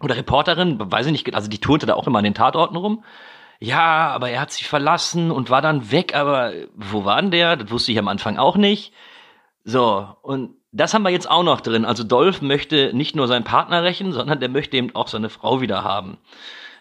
[0.00, 3.04] Oder Reporterin, weiß ich nicht, also die turnte da auch immer an den Tatorten rum
[3.60, 7.56] ja, aber er hat sie verlassen und war dann weg, aber wo war denn der?
[7.56, 8.92] Das wusste ich am Anfang auch nicht.
[9.64, 11.84] So, und das haben wir jetzt auch noch drin.
[11.84, 15.60] Also Dolph möchte nicht nur seinen Partner rächen, sondern der möchte eben auch seine Frau
[15.60, 16.16] wieder haben.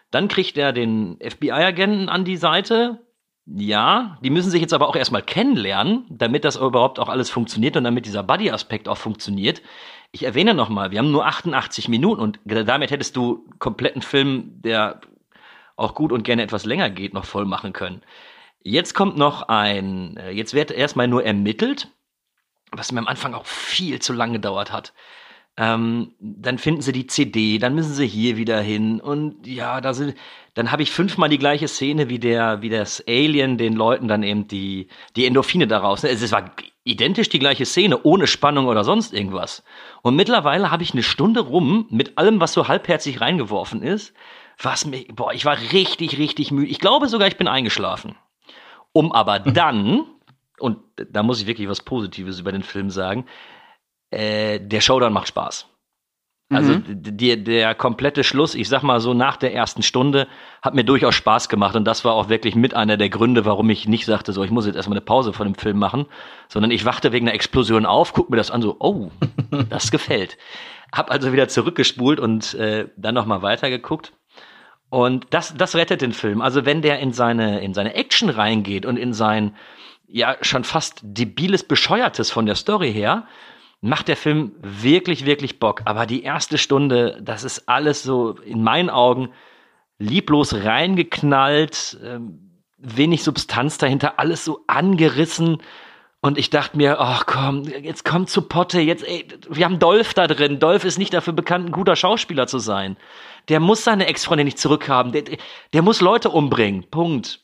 [0.09, 2.99] Dann kriegt er den FBI-Agenten an die Seite.
[3.45, 7.75] Ja, die müssen sich jetzt aber auch erstmal kennenlernen, damit das überhaupt auch alles funktioniert
[7.75, 9.61] und damit dieser Buddy-Aspekt auch funktioniert.
[10.11, 15.01] Ich erwähne nochmal, wir haben nur 88 Minuten und damit hättest du kompletten Film, der
[15.79, 18.01] auch gut und gerne etwas länger geht, noch voll machen können.
[18.61, 21.87] Jetzt kommt noch ein, äh, jetzt wird erstmal nur ermittelt
[22.71, 24.93] was mir am Anfang auch viel zu lange gedauert hat.
[25.57, 29.93] Ähm, dann finden sie die CD, dann müssen sie hier wieder hin und ja, da
[29.93, 30.15] sind,
[30.53, 34.23] dann habe ich fünfmal die gleiche Szene wie der, wie das Alien den Leuten dann
[34.23, 36.03] eben die, die Endorphine daraus.
[36.03, 36.09] Ne?
[36.09, 36.51] Es war
[36.85, 39.63] identisch die gleiche Szene, ohne Spannung oder sonst irgendwas.
[40.01, 44.13] Und mittlerweile habe ich eine Stunde rum mit allem, was so halbherzig reingeworfen ist,
[44.61, 46.69] was mir, boah, ich war richtig, richtig müde.
[46.69, 48.15] Ich glaube sogar, ich bin eingeschlafen.
[48.91, 50.05] Um aber dann
[50.59, 50.79] und
[51.09, 53.25] da muss ich wirklich was Positives über den Film sagen,
[54.11, 55.67] äh, der Showdown macht Spaß.
[56.51, 56.83] Also mhm.
[56.87, 60.27] die, der komplette Schluss, ich sag mal so nach der ersten Stunde,
[60.63, 63.69] hat mir durchaus Spaß gemacht und das war auch wirklich mit einer der Gründe, warum
[63.69, 66.07] ich nicht sagte, so ich muss jetzt erstmal eine Pause von dem Film machen,
[66.47, 69.11] sondern ich wachte wegen einer Explosion auf, guck mir das an, so oh,
[69.69, 70.39] das gefällt.
[70.91, 74.13] Hab also wieder zurückgespult und äh, dann nochmal weitergeguckt.
[74.89, 76.41] Und das, das rettet den Film.
[76.41, 79.55] Also wenn der in seine, in seine Action reingeht und in sein,
[80.07, 83.27] ja schon fast debiles, bescheuertes von der Story her,
[83.81, 85.83] macht der Film wirklich, wirklich Bock.
[85.85, 89.29] Aber die erste Stunde, das ist alles so in meinen Augen
[89.99, 92.19] lieblos reingeknallt, äh,
[92.77, 95.61] wenig Substanz dahinter, alles so angerissen.
[96.21, 100.13] Und ich dachte mir, ach komm, jetzt kommt zu Potte, jetzt, ey, wir haben Dolph
[100.13, 100.59] da drin.
[100.59, 102.97] Dolph ist nicht dafür bekannt, ein guter Schauspieler zu sein.
[103.47, 105.13] Der muss seine Ex-Freundin nicht zurückhaben.
[105.13, 105.23] Der,
[105.71, 106.89] der muss Leute umbringen.
[106.89, 107.41] Punkt.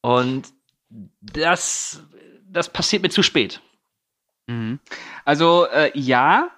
[0.00, 0.48] Und
[1.20, 2.02] das,
[2.48, 3.60] das passiert mir zu spät.
[4.48, 4.80] Mhm.
[5.24, 6.50] Also äh, ja,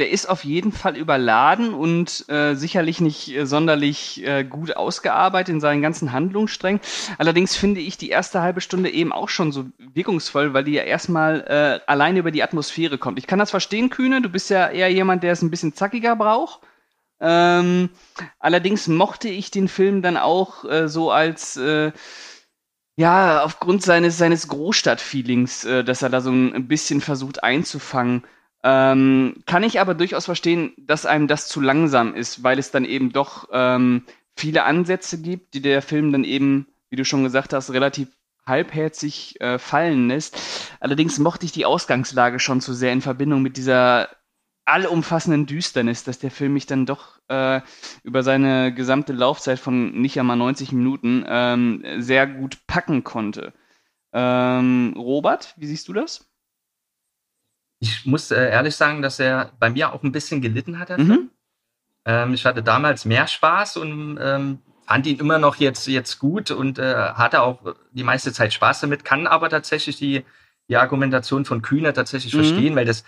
[0.00, 5.54] der ist auf jeden Fall überladen und äh, sicherlich nicht äh, sonderlich äh, gut ausgearbeitet
[5.54, 6.80] in seinen ganzen Handlungssträngen.
[7.18, 10.82] Allerdings finde ich die erste halbe Stunde eben auch schon so wirkungsvoll, weil die ja
[10.82, 13.18] erstmal äh, alleine über die Atmosphäre kommt.
[13.18, 16.16] Ich kann das verstehen, Kühne, du bist ja eher jemand, der es ein bisschen zackiger
[16.16, 16.60] braucht.
[17.20, 17.90] Ähm,
[18.38, 21.92] allerdings mochte ich den Film dann auch äh, so als äh,
[22.96, 28.24] ja, aufgrund seines, seines Großstadtfeelings, äh, dass er da so ein bisschen versucht einzufangen.
[28.62, 32.84] Ähm, kann ich aber durchaus verstehen, dass einem das zu langsam ist, weil es dann
[32.84, 34.04] eben doch ähm,
[34.36, 38.08] viele Ansätze gibt, die der Film dann eben, wie du schon gesagt hast, relativ
[38.46, 40.36] halbherzig äh, fallen lässt.
[40.80, 44.08] Allerdings mochte ich die Ausgangslage schon zu sehr in Verbindung mit dieser
[44.66, 47.60] allumfassenden Düsternis, dass der Film mich dann doch äh,
[48.02, 53.52] über seine gesamte Laufzeit von nicht einmal 90 Minuten ähm, sehr gut packen konnte.
[54.12, 56.29] Ähm, Robert, wie siehst du das?
[57.80, 60.96] Ich muss äh, ehrlich sagen, dass er bei mir auch ein bisschen gelitten hat.
[60.96, 61.30] Mhm.
[62.04, 66.50] Ähm, ich hatte damals mehr Spaß und ähm, fand ihn immer noch jetzt, jetzt gut
[66.50, 70.24] und äh, hatte auch die meiste Zeit Spaß damit, kann aber tatsächlich die,
[70.68, 72.38] die Argumentation von Kühner tatsächlich mhm.
[72.38, 73.04] verstehen, weil das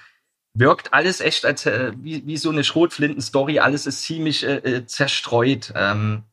[0.55, 3.59] wirkt alles echt als äh, wie, wie so eine Schrotflinten-Story.
[3.59, 5.73] Alles ist ziemlich äh, äh, zerstreut.
[5.75, 6.25] Ähm,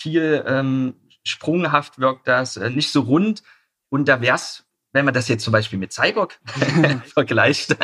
[0.00, 3.42] viel ähm, sprunghaft wirkt das, äh, nicht so rund.
[3.90, 6.38] Und da wär's, wenn man das jetzt zum Beispiel mit Cyborg
[7.04, 7.76] vergleicht,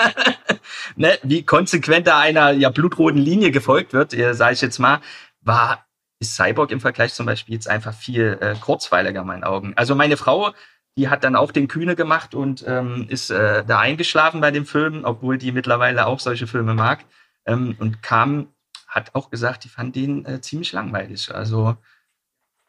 [0.97, 5.01] ne, wie konsequent da einer ja blutroten Linie gefolgt wird, sage ich jetzt mal,
[5.41, 5.87] war
[6.19, 9.75] ist Cyborg im Vergleich zum Beispiel jetzt einfach viel äh, kurzweiliger in meinen Augen.
[9.77, 10.55] Also meine Frau
[10.97, 14.65] die hat dann auch den Kühne gemacht und ähm, ist äh, da eingeschlafen bei dem
[14.65, 17.05] Film, obwohl die mittlerweile auch solche Filme mag.
[17.45, 18.49] Ähm, und kam,
[18.89, 21.35] hat auch gesagt, die fand den äh, ziemlich langweilig.
[21.35, 21.77] Also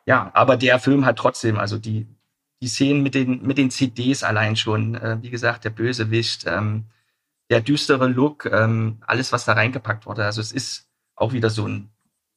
[0.06, 2.08] ja, aber der Film hat trotzdem, also die,
[2.62, 6.86] die Szenen mit den, mit den CDs allein schon, äh, wie gesagt, der Bösewicht, ähm,
[7.50, 10.26] der düstere Look, ähm, alles, was da reingepackt wurde.
[10.26, 11.90] Also es ist auch wieder so ein,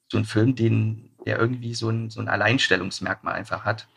[0.08, 3.88] so ein Film, den, der irgendwie so ein, so ein Alleinstellungsmerkmal einfach hat.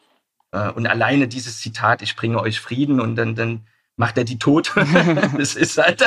[0.52, 4.40] Äh, und alleine dieses Zitat, ich bringe euch Frieden und dann, dann macht er die
[4.40, 4.74] tot.
[5.38, 6.04] das ist halt.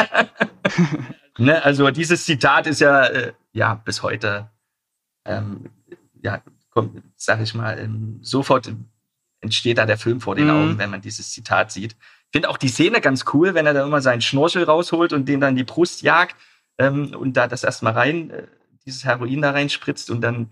[1.38, 4.50] ne, also dieses Zitat ist ja, äh, ja, bis heute,
[5.24, 5.70] ähm,
[6.22, 8.70] ja, kommt, sag ich mal, ähm, sofort
[9.46, 10.50] entsteht da der Film vor den mhm.
[10.50, 11.92] Augen, wenn man dieses Zitat sieht.
[11.92, 15.26] Ich finde auch die Szene ganz cool, wenn er da immer seinen Schnorchel rausholt und
[15.28, 16.36] den dann die Brust jagt
[16.78, 18.42] ähm, und da das erstmal rein, äh,
[18.84, 20.50] dieses Heroin da reinspritzt und dann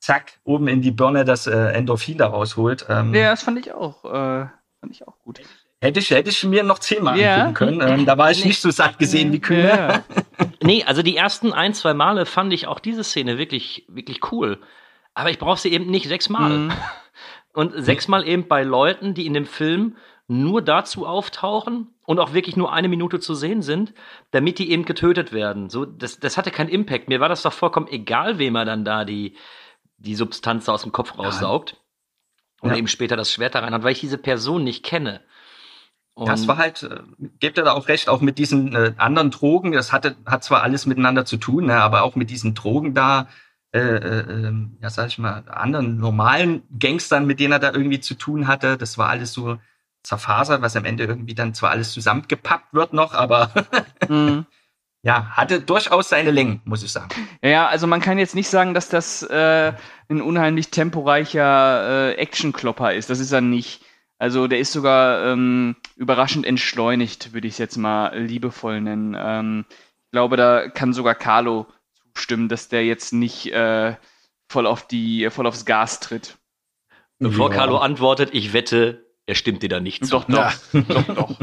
[0.00, 2.86] zack, oben in die Birne das äh, Endorphin da rausholt.
[2.88, 4.46] Ähm, ja, das fand ich auch, äh,
[4.80, 5.40] fand ich auch gut.
[5.80, 7.44] Hätte ich, hätte ich mir noch zehnmal ja.
[7.44, 8.00] angucken können.
[8.00, 8.48] Ähm, da war ich nee.
[8.48, 9.68] nicht so satt gesehen wie Kühne.
[9.68, 10.04] Ja.
[10.62, 14.58] nee, also die ersten ein, zwei Male fand ich auch diese Szene wirklich, wirklich cool.
[15.12, 16.50] Aber ich brauche sie eben nicht sechsmal.
[16.50, 16.72] Mhm.
[17.56, 19.96] Und sechsmal eben bei Leuten, die in dem Film
[20.28, 23.94] nur dazu auftauchen und auch wirklich nur eine Minute zu sehen sind,
[24.30, 25.70] damit die eben getötet werden.
[25.70, 27.08] So, das, das hatte keinen Impact.
[27.08, 29.36] Mir war das doch vollkommen egal, wem er dann da die,
[29.96, 31.80] die Substanz aus dem Kopf raussaugt
[32.60, 32.76] und ja.
[32.76, 35.22] eben später das Schwert da rein hat, weil ich diese Person nicht kenne.
[36.12, 37.00] Und das war halt, äh,
[37.40, 40.62] gebt ihr da auch recht, auch mit diesen äh, anderen Drogen, das hatte, hat zwar
[40.62, 43.28] alles miteinander zu tun, ne, aber auch mit diesen Drogen da,
[43.76, 48.00] äh, äh, ähm, ja, sag ich mal, anderen normalen Gangstern, mit denen er da irgendwie
[48.00, 49.58] zu tun hatte, das war alles so
[50.02, 53.50] zerfasert, was am Ende irgendwie dann zwar alles zusammengepappt wird noch, aber
[54.08, 54.46] mhm
[55.06, 57.10] ja, hatte durchaus seine Längen, muss ich sagen.
[57.40, 59.72] Ja, also man kann jetzt nicht sagen, dass das äh,
[60.08, 63.08] ein unheimlich temporeicher äh, Action-Klopper ist.
[63.08, 63.84] Das ist er nicht.
[64.18, 69.16] Also der ist sogar ähm, überraschend entschleunigt, würde ich es jetzt mal liebevoll nennen.
[69.16, 71.68] Ähm, ich glaube, da kann sogar Carlo
[72.16, 73.94] zustimmen, dass der jetzt nicht äh,
[74.48, 76.38] voll auf die, voll aufs Gas tritt.
[77.18, 77.56] Bevor ja.
[77.56, 80.10] Carlo antwortet, ich wette, er stimmt dir da nicht zu.
[80.12, 80.80] Doch, doch, ja.
[80.88, 81.38] doch, doch.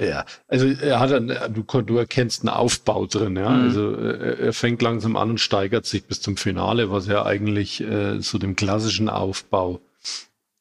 [0.00, 3.50] Ja, also er hat einen, du, du erkennst einen Aufbau drin, ja.
[3.50, 3.62] Mhm.
[3.64, 7.80] Also äh, er fängt langsam an und steigert sich bis zum Finale, was ja eigentlich
[7.80, 9.80] äh, so dem klassischen Aufbau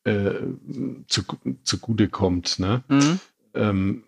[0.06, 0.32] äh,
[1.08, 1.24] zu,
[1.64, 2.60] zugute kommt.
[2.60, 2.84] Ne?
[2.88, 3.20] Mhm.
[3.54, 4.04] Ähm,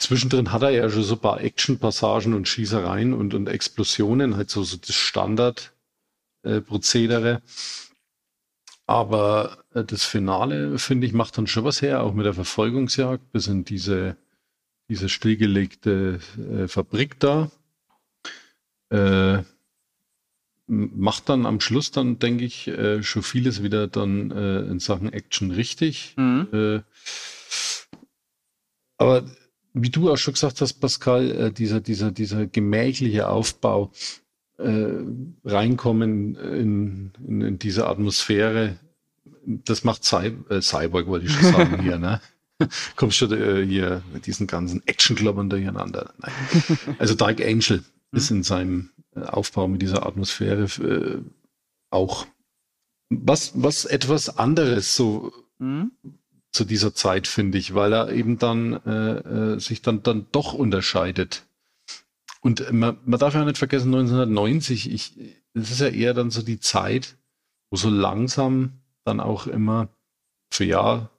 [0.00, 4.50] zwischendrin hat er ja schon so ein paar Action-Passagen und Schießereien und, und Explosionen, halt
[4.50, 7.42] so, so das Standard-Prozedere.
[8.86, 13.30] Aber äh, das Finale, finde ich, macht dann schon was her, auch mit der Verfolgungsjagd
[13.30, 14.16] bis in diese,
[14.88, 17.52] diese stillgelegte äh, Fabrik da.
[18.90, 19.44] Äh,
[20.66, 25.12] macht dann am Schluss dann, denke ich, äh, schon vieles wieder dann äh, in Sachen
[25.12, 26.14] Action richtig.
[26.16, 26.48] Mhm.
[26.52, 26.80] Äh,
[28.96, 29.24] aber
[29.72, 33.92] wie du auch schon gesagt hast, Pascal, dieser, dieser, dieser gemächliche Aufbau,
[34.60, 35.04] äh,
[35.44, 38.76] reinkommen in, in, in diese Atmosphäre,
[39.46, 42.20] das macht Cy äh, Cyborg, wollte ich schon sagen hier, ne?
[42.96, 46.12] Kommst schon äh, hier mit diesen ganzen Action-Kloppern durcheinander.
[46.18, 46.32] Nein.
[46.98, 51.22] Also Dark Angel ist in seinem äh, Aufbau mit dieser Atmosphäre äh,
[51.90, 52.26] auch
[53.08, 55.92] was, was etwas anderes so mhm.
[56.52, 60.52] Zu dieser Zeit, finde ich, weil er eben dann äh, äh sich dann, dann doch
[60.52, 61.44] unterscheidet
[62.40, 65.18] und man, man darf ja nicht vergessen, 1990, ich,
[65.54, 67.16] es ist ja eher dann so die Zeit,
[67.70, 69.88] wo so langsam dann auch immer
[70.50, 71.10] für Jahr,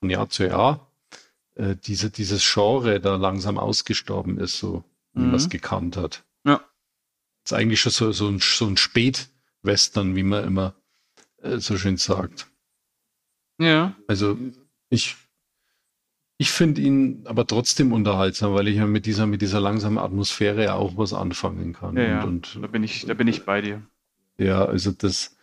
[0.00, 0.90] von Jahr zu Jahr,
[1.54, 5.26] äh, diese, dieses Genre da langsam ausgestorben ist, so wie mhm.
[5.28, 6.24] man es gekannt hat.
[6.44, 6.58] Ja.
[7.44, 10.74] Das ist eigentlich schon so, so ein, so ein Spätwestern, wie man immer
[11.42, 12.48] äh, so schön sagt.
[13.58, 13.94] Ja.
[14.08, 14.36] Also
[14.94, 15.16] Ich,
[16.38, 20.62] ich finde ihn aber trotzdem unterhaltsam, weil ich ja mit dieser, mit dieser langsamen Atmosphäre
[20.64, 21.96] ja auch was anfangen kann.
[21.96, 22.22] Ja, ja.
[22.24, 23.82] Und, und Da bin ich, da bin ich bei dir.
[24.38, 25.33] ja, also das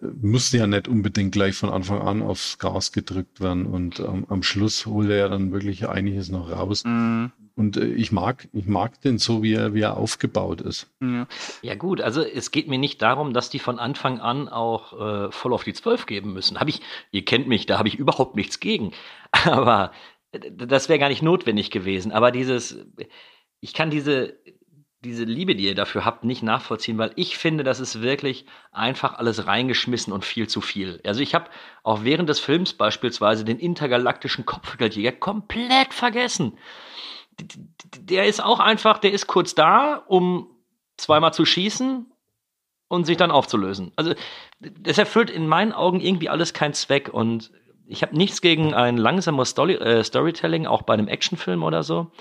[0.00, 4.42] musste ja nicht unbedingt gleich von Anfang an aufs Gas gedrückt werden und ähm, am
[4.42, 6.84] Schluss holt er ja dann wirklich einiges noch raus.
[6.84, 7.32] Mhm.
[7.56, 10.88] Und äh, ich mag, ich mag den so, wie er, wie er aufgebaut ist.
[11.02, 11.26] Ja.
[11.62, 15.32] Ja gut, also es geht mir nicht darum, dass die von Anfang an auch äh,
[15.32, 16.58] voll auf die 12 geben müssen.
[16.58, 16.80] Hab ich,
[17.10, 18.92] ihr kennt mich, da habe ich überhaupt nichts gegen.
[19.32, 19.92] Aber
[20.32, 22.12] äh, das wäre gar nicht notwendig gewesen.
[22.12, 22.78] Aber dieses,
[23.60, 24.38] ich kann diese,
[25.02, 29.14] diese Liebe, die ihr dafür habt, nicht nachvollziehen, weil ich finde, das ist wirklich einfach
[29.14, 31.00] alles reingeschmissen und viel zu viel.
[31.06, 31.46] Also ich habe
[31.82, 36.58] auch während des Films beispielsweise den intergalaktischen Kopfgeldjäger komplett vergessen.
[37.98, 40.48] Der ist auch einfach, der ist kurz da, um
[40.98, 42.12] zweimal zu schießen
[42.88, 43.92] und sich dann aufzulösen.
[43.96, 44.14] Also
[44.58, 47.50] das erfüllt in meinen Augen irgendwie alles keinen Zweck und
[47.86, 52.12] ich habe nichts gegen ein langsames Story, äh, Storytelling, auch bei einem Actionfilm oder so.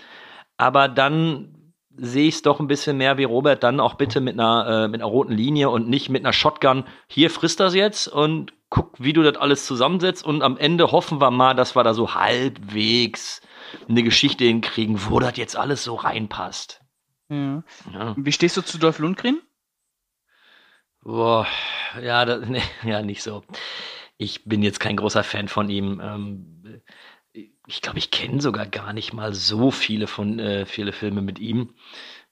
[0.57, 1.58] Aber dann
[2.01, 4.87] sehe ich es doch ein bisschen mehr wie Robert, dann auch bitte mit einer, äh,
[4.87, 6.85] mit einer roten Linie und nicht mit einer Shotgun.
[7.07, 11.19] Hier frisst das jetzt und guck, wie du das alles zusammensetzt und am Ende hoffen
[11.21, 13.41] wir mal, dass wir da so halbwegs
[13.87, 16.81] eine Geschichte hinkriegen, wo das jetzt alles so reinpasst.
[17.29, 17.63] Ja.
[17.93, 18.15] Ja.
[18.17, 19.41] Wie stehst du zu Dolph Lundgren?
[21.01, 21.47] Boah,
[22.01, 23.43] ja, da, nee, ja, nicht so.
[24.17, 26.01] Ich bin jetzt kein großer Fan von ihm.
[26.03, 26.81] Ähm,
[27.69, 31.39] ich glaube, ich kenne sogar gar nicht mal so viele von äh, viele Filme mit
[31.39, 31.75] ihm.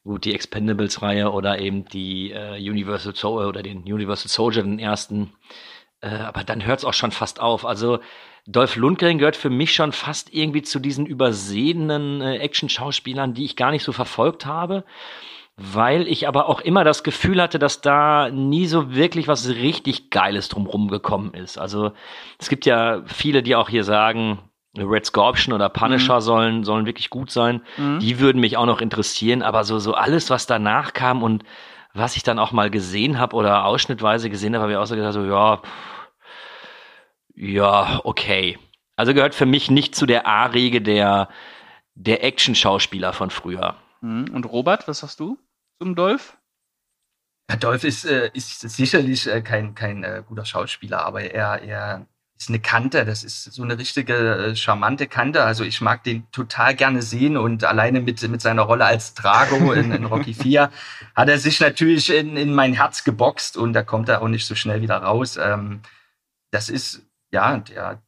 [0.04, 5.34] Gut, die Expendables-Reihe oder eben die äh, Universal Soldier oder den Universal Soldier, den ersten.
[6.02, 7.66] Äh, aber dann hört es auch schon fast auf.
[7.66, 8.00] Also
[8.48, 13.56] Dolph Lundgren gehört für mich schon fast irgendwie zu diesen übersehenen äh, Action-Schauspielern, die ich
[13.56, 14.86] gar nicht so verfolgt habe
[15.58, 20.12] weil ich aber auch immer das Gefühl hatte, dass da nie so wirklich was richtig
[20.12, 21.58] Geiles drumrum gekommen ist.
[21.58, 21.94] Also
[22.38, 24.38] es gibt ja viele, die auch hier sagen,
[24.82, 27.62] Red Scorpion oder Punisher sollen, sollen wirklich gut sein.
[27.78, 28.00] Mhm.
[28.00, 31.44] Die würden mich auch noch interessieren, aber so, so alles, was danach kam und
[31.94, 34.96] was ich dann auch mal gesehen habe oder ausschnittweise gesehen habe, habe ich auch so
[34.96, 35.68] gesagt, so, ja, pff,
[37.36, 38.58] ja, okay.
[38.96, 41.30] Also gehört für mich nicht zu der A-Riege der,
[41.94, 43.76] der Action-Schauspieler von früher.
[44.02, 44.30] Mhm.
[44.34, 45.38] Und Robert, was sagst du
[45.80, 46.38] zum Dolph?
[47.50, 52.08] Ja, Dolph ist, äh, ist sicherlich äh, kein, kein äh, guter Schauspieler, aber er, er
[52.38, 53.06] ist eine Kante.
[53.06, 55.44] Das ist so eine richtige äh, charmante Kante.
[55.44, 59.74] Also ich mag den total gerne sehen und alleine mit, mit seiner Rolle als Drago
[59.74, 60.70] in, in Rocky 4
[61.16, 64.46] hat er sich natürlich in, in mein Herz geboxt und da kommt er auch nicht
[64.46, 65.38] so schnell wieder raus.
[65.38, 65.82] Ähm,
[66.52, 68.02] das ist, ja, der,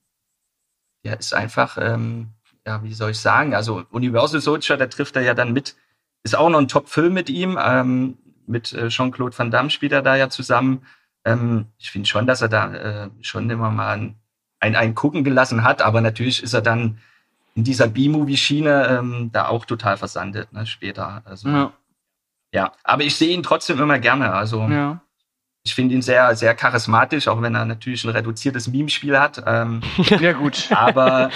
[1.04, 2.30] der ist einfach, ähm,
[2.66, 5.76] ja, wie soll ich sagen, also Universal Soldier, da trifft er ja dann mit,
[6.24, 10.02] ist auch noch ein Top-Film mit ihm, ähm, mit äh, Jean-Claude Van Damme spielt er
[10.02, 10.86] da ja zusammen.
[11.34, 14.16] Ähm, ich finde schon, dass er da äh, schon immer mal ein,
[14.60, 16.98] ein, ein gucken gelassen hat, aber natürlich ist er dann
[17.56, 21.22] in dieser B-Movie-Schiene ähm, da auch total versandet, ne, später.
[21.26, 21.74] Also, ja.
[22.54, 22.72] Ja.
[22.84, 24.32] aber ich sehe ihn trotzdem immer gerne.
[24.34, 25.02] Also Ja.
[25.64, 29.44] ich finde ihn sehr, sehr charismatisch, auch wenn er natürlich ein reduziertes Meme-Spiel hat.
[29.46, 29.82] Ähm,
[30.20, 30.70] Ja, gut.
[30.72, 31.30] aber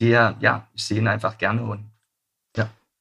[0.00, 1.88] der, ja, ich sehe ihn einfach gerne und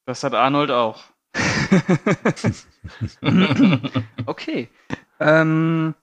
[0.06, 1.00] Das hat Arnold auch.
[4.26, 4.70] okay.
[5.22, 5.96] Ähm,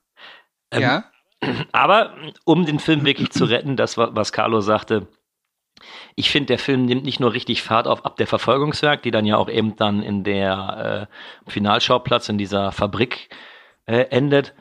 [0.71, 1.03] Ähm, ja.
[1.71, 2.13] Aber
[2.45, 5.07] um den Film wirklich zu retten, das was Carlo sagte,
[6.15, 9.25] ich finde, der Film nimmt nicht nur richtig Fahrt auf ab der Verfolgungsjagd, die dann
[9.25, 11.07] ja auch eben dann in der
[11.47, 13.29] äh, Finalschauplatz in dieser Fabrik
[13.85, 14.53] äh, endet,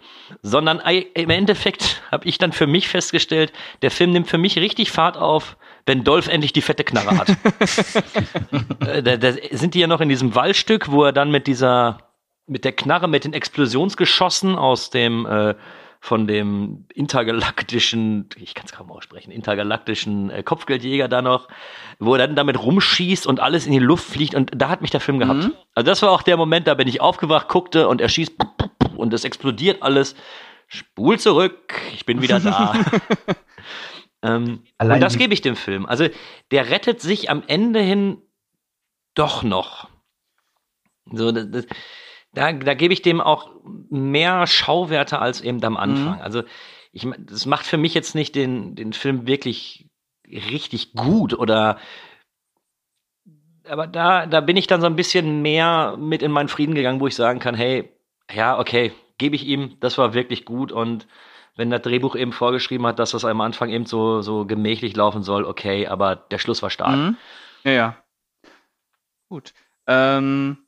[0.42, 3.52] sondern ei- im Endeffekt habe ich dann für mich festgestellt,
[3.82, 5.56] der Film nimmt für mich richtig Fahrt auf,
[5.86, 7.28] wenn Dolph endlich die fette Knarre hat.
[8.86, 11.98] äh, da, da sind die ja noch in diesem Waldstück, wo er dann mit dieser,
[12.48, 15.54] mit der Knarre, mit den Explosionsgeschossen aus dem äh,
[16.00, 21.48] von dem intergalaktischen, ich kann es kaum aussprechen, intergalaktischen äh, Kopfgeldjäger da noch,
[21.98, 24.90] wo er dann damit rumschießt und alles in die Luft fliegt und da hat mich
[24.90, 25.44] der Film gehabt.
[25.44, 25.54] Mhm.
[25.74, 28.34] Also das war auch der Moment, da bin ich aufgewacht, guckte und er schießt
[28.96, 30.14] und es explodiert alles.
[30.68, 32.74] Spul zurück, ich bin wieder da.
[34.22, 35.86] ähm, und das gebe ich dem Film.
[35.86, 36.08] Also
[36.50, 38.18] der rettet sich am Ende hin
[39.14, 39.88] doch noch.
[41.10, 41.66] So, das, das,
[42.32, 43.50] da, da gebe ich dem auch
[43.90, 46.20] mehr Schauwerte als eben am Anfang.
[46.20, 46.42] Also
[46.92, 49.88] ich, das macht für mich jetzt nicht den, den Film wirklich
[50.30, 51.78] richtig gut oder
[53.68, 57.00] aber da, da bin ich dann so ein bisschen mehr mit in meinen Frieden gegangen,
[57.00, 57.92] wo ich sagen kann, hey,
[58.32, 61.06] ja, okay, gebe ich ihm, das war wirklich gut und
[61.56, 65.22] wenn das Drehbuch eben vorgeschrieben hat, dass das am Anfang eben so, so gemächlich laufen
[65.22, 66.96] soll, okay, aber der Schluss war stark.
[66.96, 67.16] Mhm.
[67.64, 67.96] Ja, ja.
[69.28, 69.52] Gut.
[69.86, 70.58] Ähm,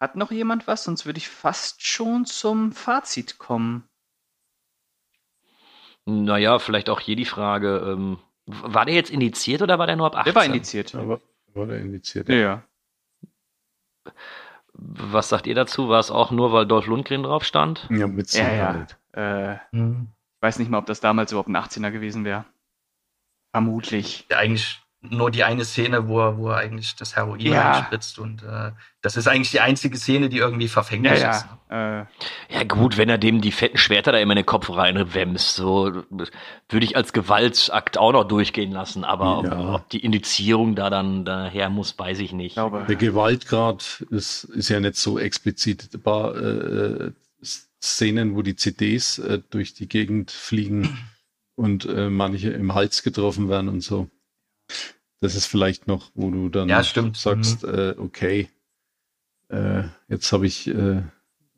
[0.00, 0.84] hat noch jemand was?
[0.84, 3.88] Sonst würde ich fast schon zum Fazit kommen.
[6.04, 10.06] Naja, vielleicht auch hier die Frage, ähm, War der jetzt indiziert oder war der nur
[10.06, 10.24] ab 18?
[10.24, 10.94] Der war indiziert.
[10.94, 11.20] Aber
[11.52, 12.28] war der indiziert?
[12.30, 12.62] Ja, ja.
[14.72, 15.88] Was sagt ihr dazu?
[15.88, 17.86] War es auch nur, weil Dolph Lundgren drauf stand?
[17.90, 18.72] Ja, mit Ja, ja.
[18.86, 18.98] Sicherheit.
[19.12, 20.08] Äh, Hm.
[20.36, 22.44] ich weiß nicht mal, ob das damals überhaupt ein 18er gewesen wäre.
[23.52, 24.26] Vermutlich.
[24.30, 27.70] Ja, eigentlich nur die eine Szene, wo er, wo er eigentlich das Heroin Ja.
[27.78, 28.18] einspritzt.
[28.18, 31.46] Und äh, das ist eigentlich die einzige Szene, die irgendwie Ja, verfänglich ist.
[31.70, 32.02] ja.
[32.02, 32.06] Äh,
[32.50, 35.92] Ja gut, wenn er dem die fetten Schwerter da immer in den Kopf reinwämst, so
[36.10, 39.04] würde ich als Gewaltakt auch noch durchgehen lassen.
[39.04, 39.68] Aber Ja.
[39.74, 42.48] ob, ob die Indizierung da dann daher muss, weiß ich nicht.
[42.48, 42.84] ich glaube.
[42.88, 45.90] Der Gewaltgrad ist, ist ja nicht so explizit.
[45.94, 47.12] Ein paar äh,
[47.80, 50.98] Szenen, wo die CDs äh, durch die Gegend fliegen
[51.54, 54.08] und äh, manche im Hals getroffen werden und so.
[55.20, 57.16] Das ist vielleicht noch, wo du dann Ja, stimmt.
[57.16, 58.48] sagst, äh, okay,
[59.48, 61.02] äh, jetzt habe ich äh, äh,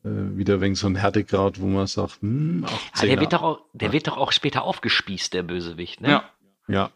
[0.03, 3.61] wieder wegen so einen Härtegrad, wo man sagt, hm, Ja, 18 der wird doch auch,
[3.75, 6.09] der wird doch auch später aufgespießt, der Bösewicht, ne?
[6.09, 6.31] Ja.
[6.69, 6.91] ja,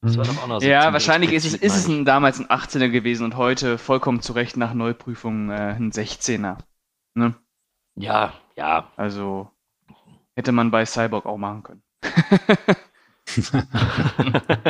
[0.00, 2.46] Das war doch auch noch so Ja, wahrscheinlich ist es, ist es ein, damals ein
[2.46, 6.58] 18er gewesen und heute vollkommen zu Recht nach Neuprüfung äh, ein 16er.
[7.14, 7.34] Ne?
[7.96, 8.90] Ja, ja.
[8.96, 9.50] Also
[10.34, 11.82] hätte man bei Cyborg auch machen können.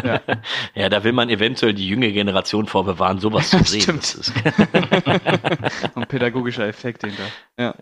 [0.04, 0.20] ja.
[0.74, 3.82] Ja, da will man eventuell die junge Generation vorbewahren, sowas zu sehen.
[3.82, 4.02] Stimmt.
[4.02, 4.32] Das ist,
[5.96, 7.24] Ein pädagogischer Effekt hinter.
[7.58, 7.74] Ja.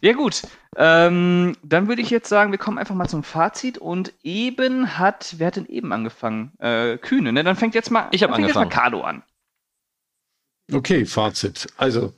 [0.00, 0.42] Ja gut,
[0.76, 5.36] ähm, dann würde ich jetzt sagen, wir kommen einfach mal zum Fazit und eben hat,
[5.38, 6.52] wer hat denn eben angefangen?
[6.58, 7.44] Äh, Kühne, ne?
[7.44, 8.70] Dann fängt jetzt mal, Ich fängt jetzt mal angefangen.
[8.70, 9.22] Carlo an.
[10.72, 11.68] Okay, Fazit.
[11.76, 12.12] Also,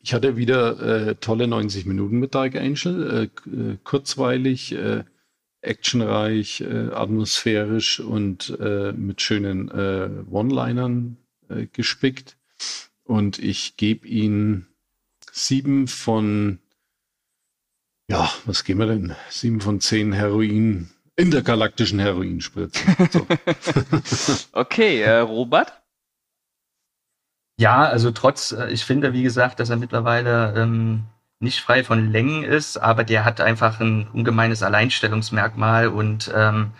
[0.00, 3.30] ich hatte wieder äh, tolle 90 Minuten mit Dark Angel.
[3.46, 5.04] Äh, äh, kurzweilig, äh,
[5.66, 11.16] actionreich, äh, atmosphärisch und äh, mit schönen äh, One-Linern
[11.48, 12.36] äh, gespickt.
[13.04, 14.66] Und ich gebe ihn
[15.30, 16.58] sieben von,
[18.08, 19.14] ja, was geben wir denn?
[19.30, 22.96] Sieben von zehn Heroin, intergalaktischen Heroinspritzen.
[23.10, 23.26] So.
[24.52, 25.84] Okay, äh, Robert?
[27.56, 31.04] Ja, also trotz, äh, ich finde, wie gesagt, dass er mittlerweile ähm,
[31.40, 36.72] nicht frei von Längen ist, aber der hat einfach ein ungemeines Alleinstellungsmerkmal und ähm,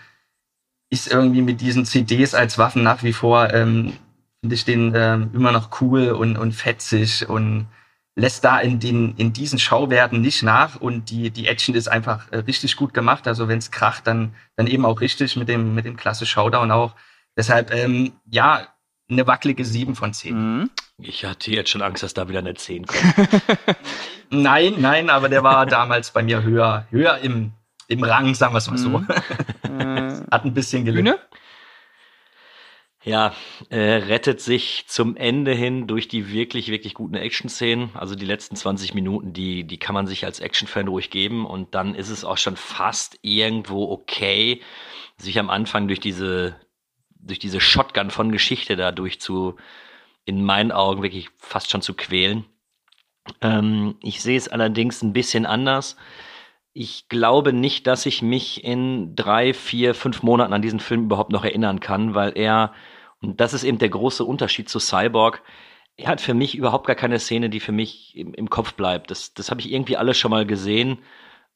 [0.91, 3.95] ist irgendwie mit diesen CDs als Waffen nach wie vor, ähm,
[4.41, 7.67] finde ich den ähm, immer noch cool und, und fetzig und
[8.17, 12.31] lässt da in, den, in diesen Schauwerten nicht nach und die, die Action ist einfach
[12.31, 13.27] äh, richtig gut gemacht.
[13.27, 16.71] Also wenn es kracht, dann, dann eben auch richtig mit dem, mit dem klasse Showdown
[16.71, 16.95] auch.
[17.37, 18.69] Deshalb, ähm, ja,
[19.15, 20.35] eine wackelige 7 von 10.
[20.35, 20.71] Mhm.
[20.99, 23.03] ich hatte jetzt schon Angst, dass da wieder eine 10 kommt.
[24.31, 27.53] Nein, nein, aber der war damals bei mir höher, höher im,
[27.89, 28.89] im Rang, sagen wir es mal so.
[28.89, 30.27] Mhm.
[30.31, 31.15] Hat ein bisschen gelitten.
[33.05, 33.35] Ja,
[33.69, 37.91] äh, rettet sich zum Ende hin durch die wirklich, wirklich guten Action-Szenen.
[37.93, 41.45] Also die letzten 20 Minuten, die, die kann man sich als Action-Fan ruhig geben.
[41.45, 44.63] Und dann ist es auch schon fast irgendwo okay,
[45.19, 46.57] sich am Anfang durch diese,
[47.27, 49.57] durch diese Shotgun von Geschichte da durch zu,
[50.25, 52.45] in meinen Augen wirklich fast schon zu quälen.
[53.41, 55.97] Ähm, ich sehe es allerdings ein bisschen anders.
[56.73, 61.31] Ich glaube nicht, dass ich mich in drei, vier, fünf Monaten an diesen Film überhaupt
[61.33, 62.73] noch erinnern kann, weil er,
[63.21, 65.43] und das ist eben der große Unterschied zu Cyborg,
[65.97, 69.11] er hat für mich überhaupt gar keine Szene, die für mich im, im Kopf bleibt.
[69.11, 70.99] Das, das habe ich irgendwie alles schon mal gesehen.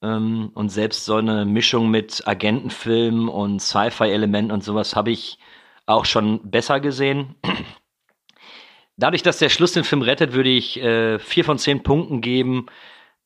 [0.02, 5.38] Ähm, und selbst so eine Mischung mit Agentenfilm und Sci-Fi-Elementen und sowas habe ich
[5.88, 7.34] auch schon besser gesehen.
[8.96, 12.66] Dadurch, dass der Schluss den Film rettet, würde ich äh, vier von zehn Punkten geben.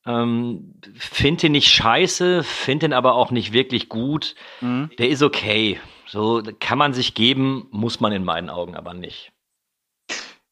[0.05, 4.35] Ähm, finde ihn nicht scheiße, finde ihn aber auch nicht wirklich gut.
[4.61, 4.91] Mhm.
[4.99, 5.79] Der ist okay.
[6.05, 9.31] So kann man sich geben, muss man in meinen Augen aber nicht.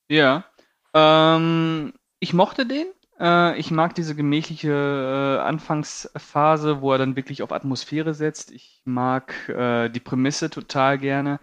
[0.10, 0.46] Ja.
[0.94, 2.88] Ähm, ich mochte den.
[3.22, 8.52] Äh, ich mag diese gemächliche äh, Anfangsphase, wo er dann wirklich auf Atmosphäre setzt.
[8.52, 11.40] Ich mag äh, die Prämisse total gerne.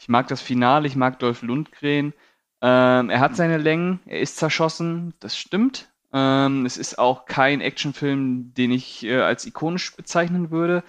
[0.00, 2.12] Ich mag das Finale, ich mag Dolph Lundgren.
[2.60, 5.90] Ähm, er hat seine Längen, er ist zerschossen, das stimmt.
[6.12, 10.84] Ähm, es ist auch kein Actionfilm, den ich äh, als ikonisch bezeichnen würde.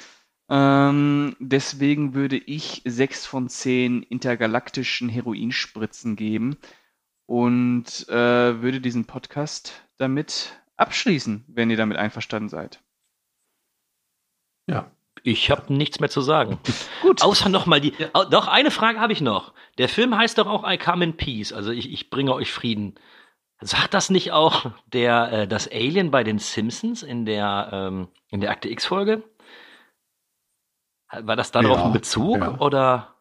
[0.50, 6.58] Ähm, deswegen würde ich sechs von zehn intergalaktischen Heroinspritzen geben
[7.28, 12.82] und äh, würde diesen Podcast damit abschließen, wenn ihr damit einverstanden seid.
[14.70, 14.92] Ja.
[15.24, 16.60] Ich habe nichts mehr zu sagen.
[17.02, 17.24] Gut.
[17.24, 17.94] Außer noch mal die.
[18.14, 19.54] Au- Doch, eine Frage habe ich noch.
[19.78, 22.96] Der Film heißt doch auch I Come in Peace, also ich, ich bringe euch Frieden.
[23.62, 28.42] Sagt das nicht auch der, äh, das Alien bei den Simpsons in der, ähm, in
[28.42, 29.24] der Akte X-Folge?
[31.12, 32.58] War das darauf Ja, ein Bezug ja.
[32.60, 33.16] oder?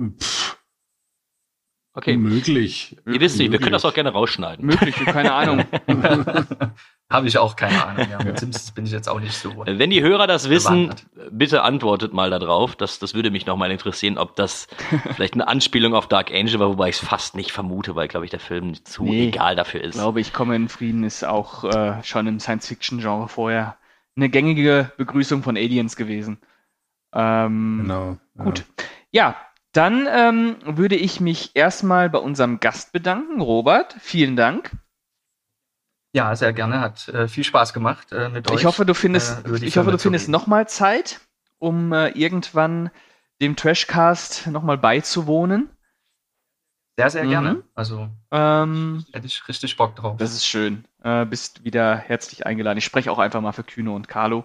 [0.00, 0.51] Pff.
[1.94, 2.16] Okay.
[2.16, 2.96] Möglich.
[3.06, 4.64] Ihr wisst nicht, wir können das auch gerne rausschneiden.
[4.64, 5.64] Möglich, keine Ahnung.
[7.10, 8.06] Habe ich auch keine Ahnung.
[8.10, 8.22] Ja.
[8.24, 9.62] Mit Simpsons bin ich jetzt auch nicht so.
[9.66, 11.06] Wenn die Hörer das wissen, Bewandert.
[11.30, 12.74] bitte antwortet mal darauf.
[12.76, 14.68] Das, das würde mich nochmal interessieren, ob das
[15.14, 18.24] vielleicht eine Anspielung auf Dark Angel war, wobei ich es fast nicht vermute, weil, glaube
[18.24, 19.28] ich, der Film zu Nee.
[19.28, 19.94] egal dafür Ich ist.
[19.96, 23.76] glaube, ich komme in Frieden ist auch äh, schon im Science-Fiction-Genre vorher
[24.16, 26.38] eine gängige Begrüßung von Aliens gewesen.
[27.14, 28.16] Ähm, Genau.
[28.38, 28.64] Gut.
[29.10, 29.36] Ja,
[29.72, 33.40] dann ähm, würde ich mich erstmal bei unserem Gast bedanken.
[33.40, 34.70] Robert, vielen Dank.
[36.14, 36.80] Ja, sehr gerne.
[36.80, 38.60] Hat äh, viel Spaß gemacht äh, mit euch.
[38.60, 41.20] Ich hoffe, du findest, äh, ich hoffe, du findest nochmal Zeit,
[41.58, 42.90] um äh, irgendwann
[43.40, 45.70] dem Trashcast nochmal beizuwohnen.
[46.98, 47.30] Sehr, sehr Mhm.
[47.30, 47.62] gerne.
[47.74, 50.18] Also Ähm, hätte ich richtig Bock drauf.
[50.18, 50.84] das ist schön.
[51.02, 52.76] Äh, bist wieder herzlich eingeladen.
[52.76, 54.44] Ich spreche auch einfach mal für Kühne und Carlo.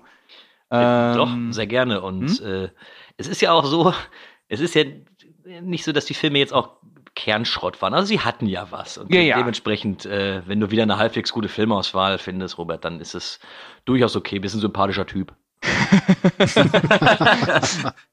[0.70, 2.02] Äh, Doch, Ähm, sehr gerne.
[2.02, 2.46] Und hm?
[2.66, 2.70] äh,
[3.18, 3.94] es ist ja auch so,
[4.48, 4.84] es ist ja
[5.62, 6.78] nicht so, dass die Filme jetzt auch
[7.16, 7.94] Kernschrott waren.
[7.94, 8.98] Also sie hatten ja was.
[8.98, 9.38] Und Ja, ja.
[9.38, 13.40] dementsprechend, äh, wenn du wieder eine halbwegs gute Filmauswahl findest, Robert, dann ist es
[13.86, 14.40] durchaus okay.
[14.40, 15.34] Bist ein sympathischer Typ.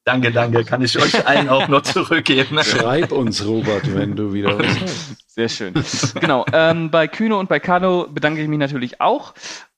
[0.05, 0.65] danke, danke.
[0.65, 2.59] Kann ich euch allen auch nur zurückgeben.
[2.65, 5.17] Schreib uns, Robert, wenn du wieder was hast.
[5.29, 5.75] Sehr schön.
[6.21, 6.47] genau.
[6.53, 9.35] Ähm, bei Kühne und bei Carlo bedanke ich mich natürlich auch.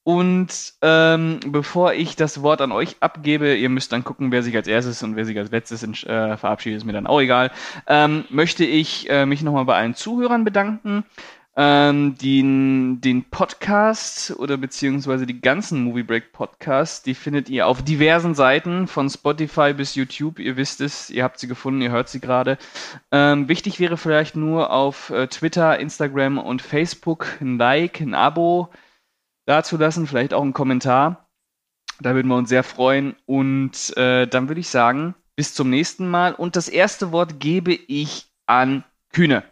[0.07, 4.55] Und ähm, bevor ich das Wort an euch abgebe, ihr müsst dann gucken, wer sich
[4.55, 7.51] als erstes und wer sich als letztes äh, verabschiedet, ist mir dann auch egal,
[7.89, 11.03] ähm, möchte ich äh, mich nochmal bei allen Zuhörern bedanken.
[11.57, 17.83] Ähm, den, den Podcast oder beziehungsweise die ganzen Movie Break Podcasts, die findet ihr auf
[17.83, 20.39] diversen Seiten, von Spotify bis YouTube.
[20.39, 22.59] Ihr wisst es, ihr habt sie gefunden, ihr hört sie gerade.
[23.11, 28.71] Ähm, wichtig wäre vielleicht nur auf äh, Twitter, Instagram und Facebook ein Like, ein Abo
[29.47, 31.29] dazulassen, vielleicht auch einen Kommentar.
[32.01, 33.17] Da würden wir uns sehr freuen.
[33.25, 36.35] Und äh, dann würde ich sagen, bis zum nächsten Mal.
[36.35, 39.45] Und das erste Wort gebe ich an Kühne.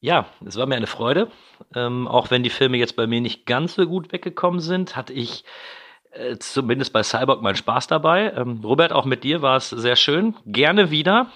[0.00, 1.30] Ja, es war mir eine Freude.
[1.74, 5.12] Ähm, auch wenn die Filme jetzt bei mir nicht ganz so gut weggekommen sind, hatte
[5.12, 5.44] ich
[6.12, 8.32] äh, zumindest bei Cyborg meinen Spaß dabei.
[8.36, 10.34] Ähm, Robert, auch mit dir war es sehr schön.
[10.46, 11.32] Gerne wieder.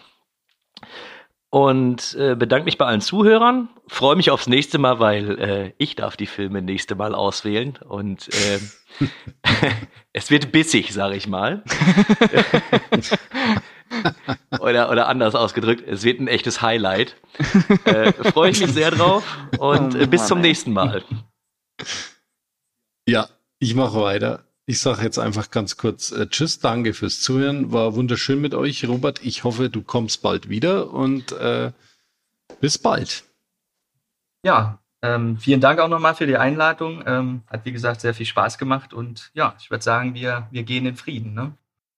[1.50, 3.70] Und äh, bedanke mich bei allen Zuhörern.
[3.86, 7.78] Freue mich aufs nächste Mal, weil äh, ich darf die Filme nächste Mal auswählen.
[7.88, 8.58] Und äh,
[10.12, 11.64] es wird bissig, sage ich mal.
[14.60, 17.16] oder, oder anders ausgedrückt, es wird ein echtes Highlight.
[17.84, 19.24] Äh, Freue ich mich sehr drauf
[19.58, 21.02] und Oh äh, bis zum nächsten Mal.
[23.06, 23.28] Ja,
[23.58, 24.44] ich mache weiter.
[24.68, 27.72] Ich sage jetzt einfach ganz kurz äh, Tschüss, danke fürs Zuhören.
[27.72, 29.24] War wunderschön mit euch, Robert.
[29.24, 31.72] Ich hoffe, du kommst bald wieder und äh,
[32.60, 33.24] bis bald.
[34.44, 37.02] Ja, ähm, vielen Dank auch nochmal für die Einladung.
[37.06, 38.92] Ähm, hat, wie gesagt, sehr viel Spaß gemacht.
[38.92, 41.32] Und ja, ich würde sagen, wir, wir gehen in Frieden.
[41.32, 41.54] Ne?